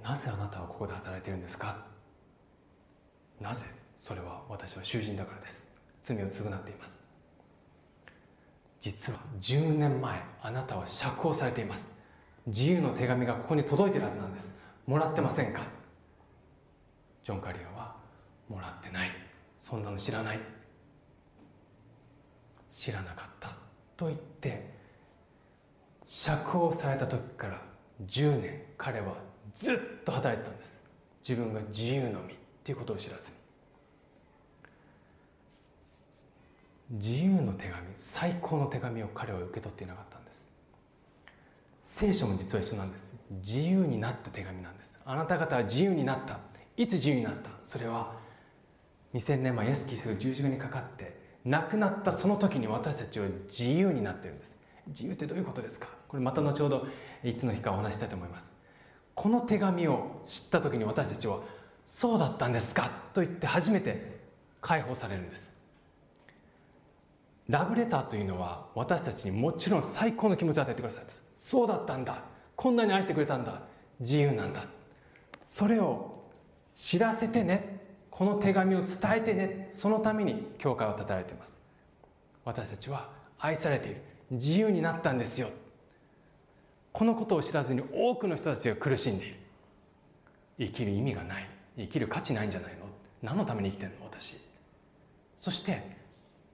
[0.04, 1.86] なぜあなたはここで働いてるんですか？
[3.40, 3.64] なぜ
[3.96, 5.66] それは私は囚人だからです？
[6.02, 6.92] 罪を償っています。
[8.80, 11.90] 実は10年前あなたは釈放されています。
[12.48, 14.46] 自由の手紙がここに届いてるはずなんです。
[14.86, 15.62] もらってませんか？
[17.24, 17.96] ジョン・カリアは
[18.46, 19.10] もらってない。
[19.58, 20.40] そんなの知らない。
[22.70, 23.57] 知らなかった。
[23.98, 24.70] と言って
[26.06, 27.60] 釈放された時から
[28.06, 29.16] 10年彼は
[29.54, 30.78] ずっと働いてたんです。
[31.28, 33.28] 自分が自由の身っていうことを知らず
[36.90, 36.98] に。
[36.98, 40.46] 自由の手紙最高の手紙を彼は受け取っていなかったんです。
[41.82, 43.12] 聖書も実は一緒なんです。
[43.44, 44.98] 自由になった手紙なんです。
[45.04, 46.38] あなた方は自由になった。
[46.76, 47.50] いつ自由になった？
[47.66, 48.14] それは
[49.12, 54.52] 2000年前イエス・キリスト十字架にかかって亡くなったその時に私たちは自由になってるんです。
[54.88, 55.88] 自由ってどういうことですか？
[56.08, 56.86] これまた後ほど
[57.22, 58.46] いつの日かお話したいと思います。
[59.14, 61.40] この手紙を知った時に私たちは
[61.86, 64.18] そうだったんですかと言って初めて
[64.60, 65.52] 解放されるんです。
[67.48, 72.22] ラブレターというのは私たちにもちろん最高の気持ちを与えてくださいますそうだったんだ
[72.54, 73.62] こんなに愛してくれたんだ
[74.00, 74.66] 自由なんだ
[75.46, 76.24] それを
[76.74, 77.77] 知らせてね
[78.18, 81.56] この手紙を伝えてねそのために教会を立てられています。
[82.44, 84.02] 私たちは愛されている。
[84.32, 85.50] 自由になったんですよ。
[86.92, 89.36] このことを知らずに多くの人たちが苦しんでいる。
[90.58, 91.48] 生きる意味がない。
[91.76, 92.78] 生きる価値ないんじゃないの？
[93.22, 94.06] 何のために生きてんの？
[94.06, 94.36] 私。
[95.40, 95.80] そして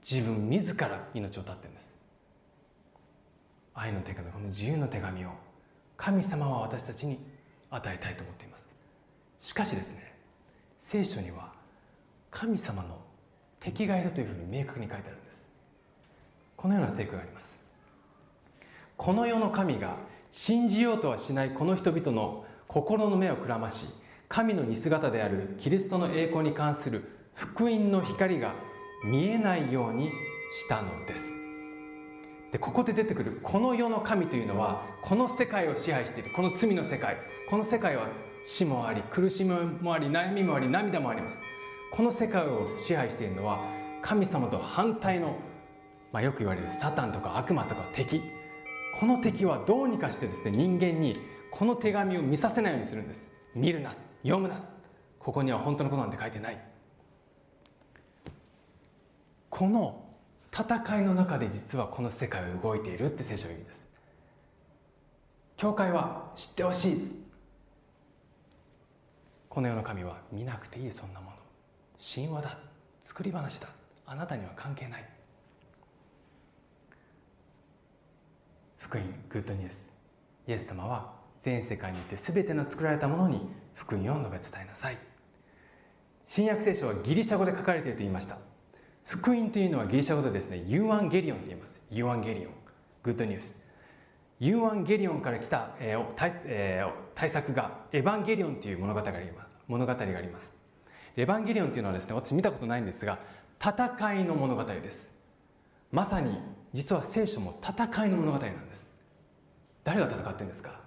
[0.06, 1.94] 自分自ら命を絶ってるんです。
[3.72, 5.30] 愛の手紙この自由の手紙を
[5.96, 7.18] 神様は私たちに
[7.70, 8.68] 与えたいと思っています。
[9.40, 10.12] しかしですね
[10.78, 11.53] 聖書には
[12.34, 12.98] 神様の
[13.60, 15.48] 敵がいるというふうに明確に書いてあるんです。
[16.56, 17.58] このような聖句があります。
[18.96, 19.96] この世の神が
[20.32, 23.86] 信じようとはしないこの人々の心の目をくらまし
[24.28, 27.04] 神の似姿であるキリストの栄光に関する
[27.34, 28.54] 福音の光が
[29.04, 31.32] 見えないようにしたのです。
[32.50, 37.16] でここで出てくるこの世の神というのはこの世界を支配しているこの罪の世界
[37.48, 38.08] この世界は
[38.44, 41.38] 死もあり苦しみもあり悩みもあり涙もあります。
[41.92, 43.64] この世界を支配しているのは
[44.02, 45.36] 神様と反対の、
[46.12, 48.20] まあ、よく言われるサタンとか悪魔とか敵。
[48.98, 51.16] この敵はどうにかしてですね人間に
[51.50, 53.22] この手紙を見させないようにするんです。
[53.54, 54.60] 見るな読むな。
[55.18, 56.60] ここには本当のことなんて書いてない。
[59.48, 60.04] この
[60.52, 63.84] 戦いの中で実はこの世界は動いているって聖書が言うんです。
[65.56, 67.24] 教会は知ってほしい。
[69.48, 71.23] この世の神は見なくていいそんなもの。
[72.04, 72.58] 神話だ。
[73.02, 73.68] 作り話だ。
[74.04, 75.08] あなたには関係ない。
[78.76, 79.88] 福音グッドニュース。
[80.46, 84.98] イエス様は全世界にいて全ての作られたものに福音を述べ伝えなさい。
[86.26, 88.36] 新約聖書はギリシャ語で書かれていると言いました。
[89.06, 91.80] 福音というのはギリシャ語でですねユーアンゲリオンと言います。
[91.90, 92.52] ユーアンゲリオン。
[93.02, 93.56] Good news。
[94.40, 100.63] ユーアンゲリオンから来た、えー対えー、対策がエヴァンゲリオンという物語があります物語があります。
[101.16, 103.18] エヴァンゲリオンというのはですね私見たことないんですが
[103.60, 105.08] 戦いの物語です。
[105.92, 106.38] まさに
[106.72, 108.84] 実は聖書も戦いの物語なんです。
[109.84, 110.80] 誰が戦ってるんですか？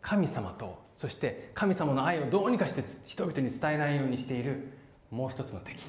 [0.00, 4.68] 神様とそして神様の愛をどうにかして人々に伝えないようにしている
[5.10, 5.82] もう一つの敵。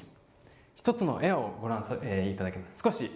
[0.74, 2.82] 一つの絵をご覧さ、えー、いただきます。
[2.82, 3.10] 少し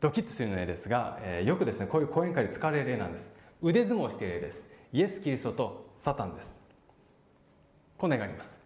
[0.00, 3.30] ドキッとするの絵ですが、えー、よくですねこういう講演会で使われる絵なんです。
[3.62, 4.68] 腕相撲している絵です。
[4.92, 6.60] イエス・キリストとサタンです。
[7.96, 8.58] この絵があります。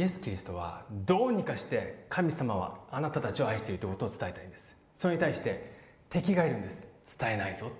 [0.00, 4.74] イエス・キリストはどうにかして神様はあなたたちを愛しているということを伝えたいんです。
[4.96, 5.74] それに対して
[6.08, 6.86] 敵がいるんです。
[7.18, 7.70] 伝えないぞ。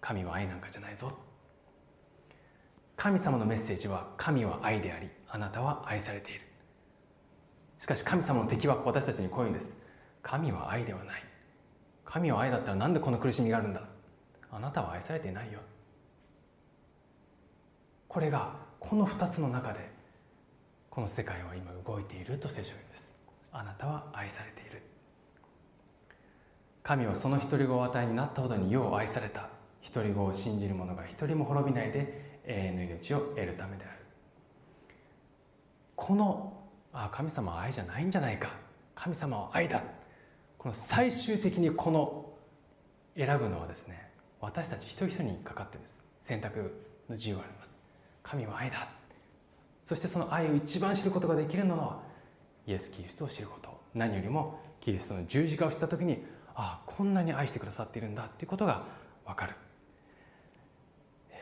[0.00, 1.12] 神は愛なんかじゃないぞ。
[2.96, 6.40] 神様のメッセージは神は愛でありあなたは愛されている。
[7.78, 9.70] しかし神様の敵は私たちにこう言うんです。
[10.24, 11.22] 神は愛ではない。
[12.04, 13.82] 神は愛だったらなんでこの苦しみがあるんだ。
[14.50, 15.60] あなたは愛されていないよ。
[18.08, 19.89] これがこの2つの中で
[20.90, 23.12] この世界は今動いていると聖書は言うんです。
[23.52, 24.82] あなたは愛されている。
[26.82, 29.50] 神はその独り子を与えになったほどによう愛された
[29.94, 33.92] 独り子を信じる者が一人も滅びないで永遠の命を得るためである。
[35.94, 36.60] この
[36.92, 38.50] あ神様は愛じゃないんじゃないか。
[38.96, 39.84] 神様は愛だ。
[40.58, 42.26] この最終的にこの
[43.16, 44.10] 選ぶのはですね
[44.40, 46.00] 私たち一人一人にかかってるんです。
[46.22, 46.58] 選択
[47.08, 47.70] の自由があります。
[48.24, 48.99] 神は愛だ。
[49.90, 51.98] そしてその愛を一番知ることができるのは
[52.64, 53.76] イエス・キリストを知ること。
[53.92, 56.24] 何よりもキリストの十字架を知った時に
[56.54, 58.84] ああこんなに愛してくださっているんだっていうことが
[59.26, 59.56] 分かる。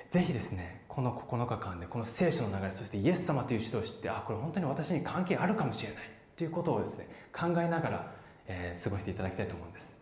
[0.09, 7.07] ぜひですねこの9日間でこの聖書の流れそしてイエス様という人を知ってあこれ本当に私に関係あるかもしれないということをですね
[7.39, 8.15] 考えながら、
[8.47, 9.95] えー、過ごしていただきたいと思うんです。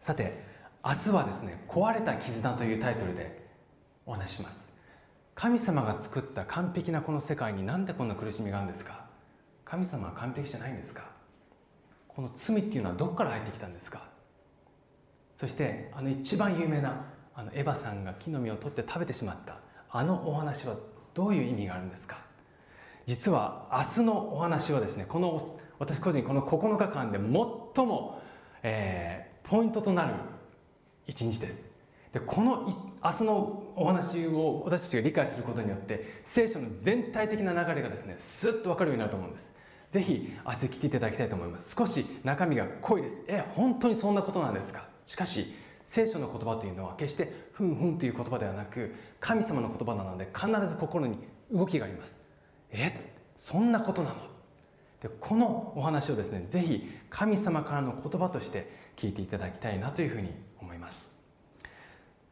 [0.00, 0.42] さて
[0.84, 3.48] 明日はですね「壊れた絆」というタイトルで
[4.04, 4.65] お話します。
[5.36, 9.04] 神様が作った完璧なこの世界になんでこんな苦しみがあるんですか？
[9.66, 11.10] 神様は完璧じゃないんですか？
[12.08, 14.08] この罪っていうのはどこから入ってきたんですか？
[15.36, 19.58] そしてあの一番有名なあのエヴァさんが木の実を取って食べてしまった
[19.90, 20.76] あのお話は
[21.12, 22.16] どういう意味があるんですか？
[23.04, 28.22] 実は明日のお話はですねこの私個人この9日間で最も、
[28.62, 30.14] えー、ポイントとなる
[31.06, 31.65] 一日です。
[32.12, 39.46] でこの明日のお話を私たちが理解することによって聖書の全体的な流れがですねスッと分かるようになると思うんです。
[39.92, 41.74] ぜひ明日来ていただきたいと思います。
[41.76, 43.16] 少し中身が濃いです。
[43.28, 44.88] え本当にそんなことなんですか？
[45.06, 45.54] しかし
[45.86, 51.18] 聖書の言葉というのは決してふんふんという言葉ではなく神様の言葉なので必ず心に
[51.52, 52.16] 動きがあります。
[52.72, 54.16] えそんなことなの？
[55.00, 60.32] でこのお話をですねぜひ神様からの言葉として聞いていただきたいなというふうに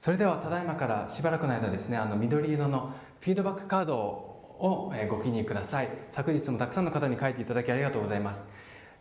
[0.05, 5.89] それではただいまからしばらくの間ですねあの緑色のフィードバックカードをご記入ください。
[6.13, 8.45] 昨日もたくさんの方に書いていただきありがとうございます。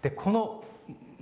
[0.02, 0.64] でこの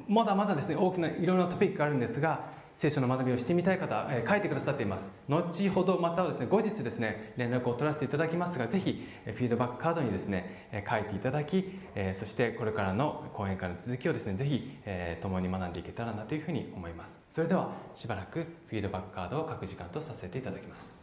[0.07, 5.05] まだまだですね大きないろいろなトピックがあるんですが聖書の学びをしてみたい方、えー、書いてくださっています。
[5.27, 17.20] 後ほどまたはですね後日ですね連絡を取らせていただきますがぜひフィードバックカードにですね、え書いていただき、えー、そしてこれからの講演会の続きをですねぜひ、えー、共に学んでいけたらなというふうに思います。
[17.33, 21.01] それではしばらくフィードバックカードを書く時間とさせていただきます。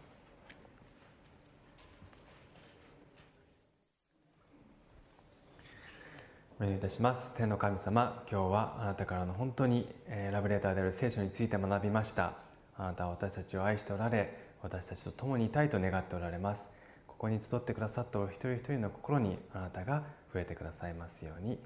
[6.61, 7.33] お願いいたします。
[7.35, 12.35] 天の神様今日はあなたからの本当に、えー、ラブレーターである聖書について学びました。
[12.77, 16.69] あなたは私たちを愛しておられ私たちと共にいたいと願っておられます。
[17.07, 20.03] ここに集ってくださったお一人一人の心にあなたが
[20.35, 21.59] 増えてくださいますように。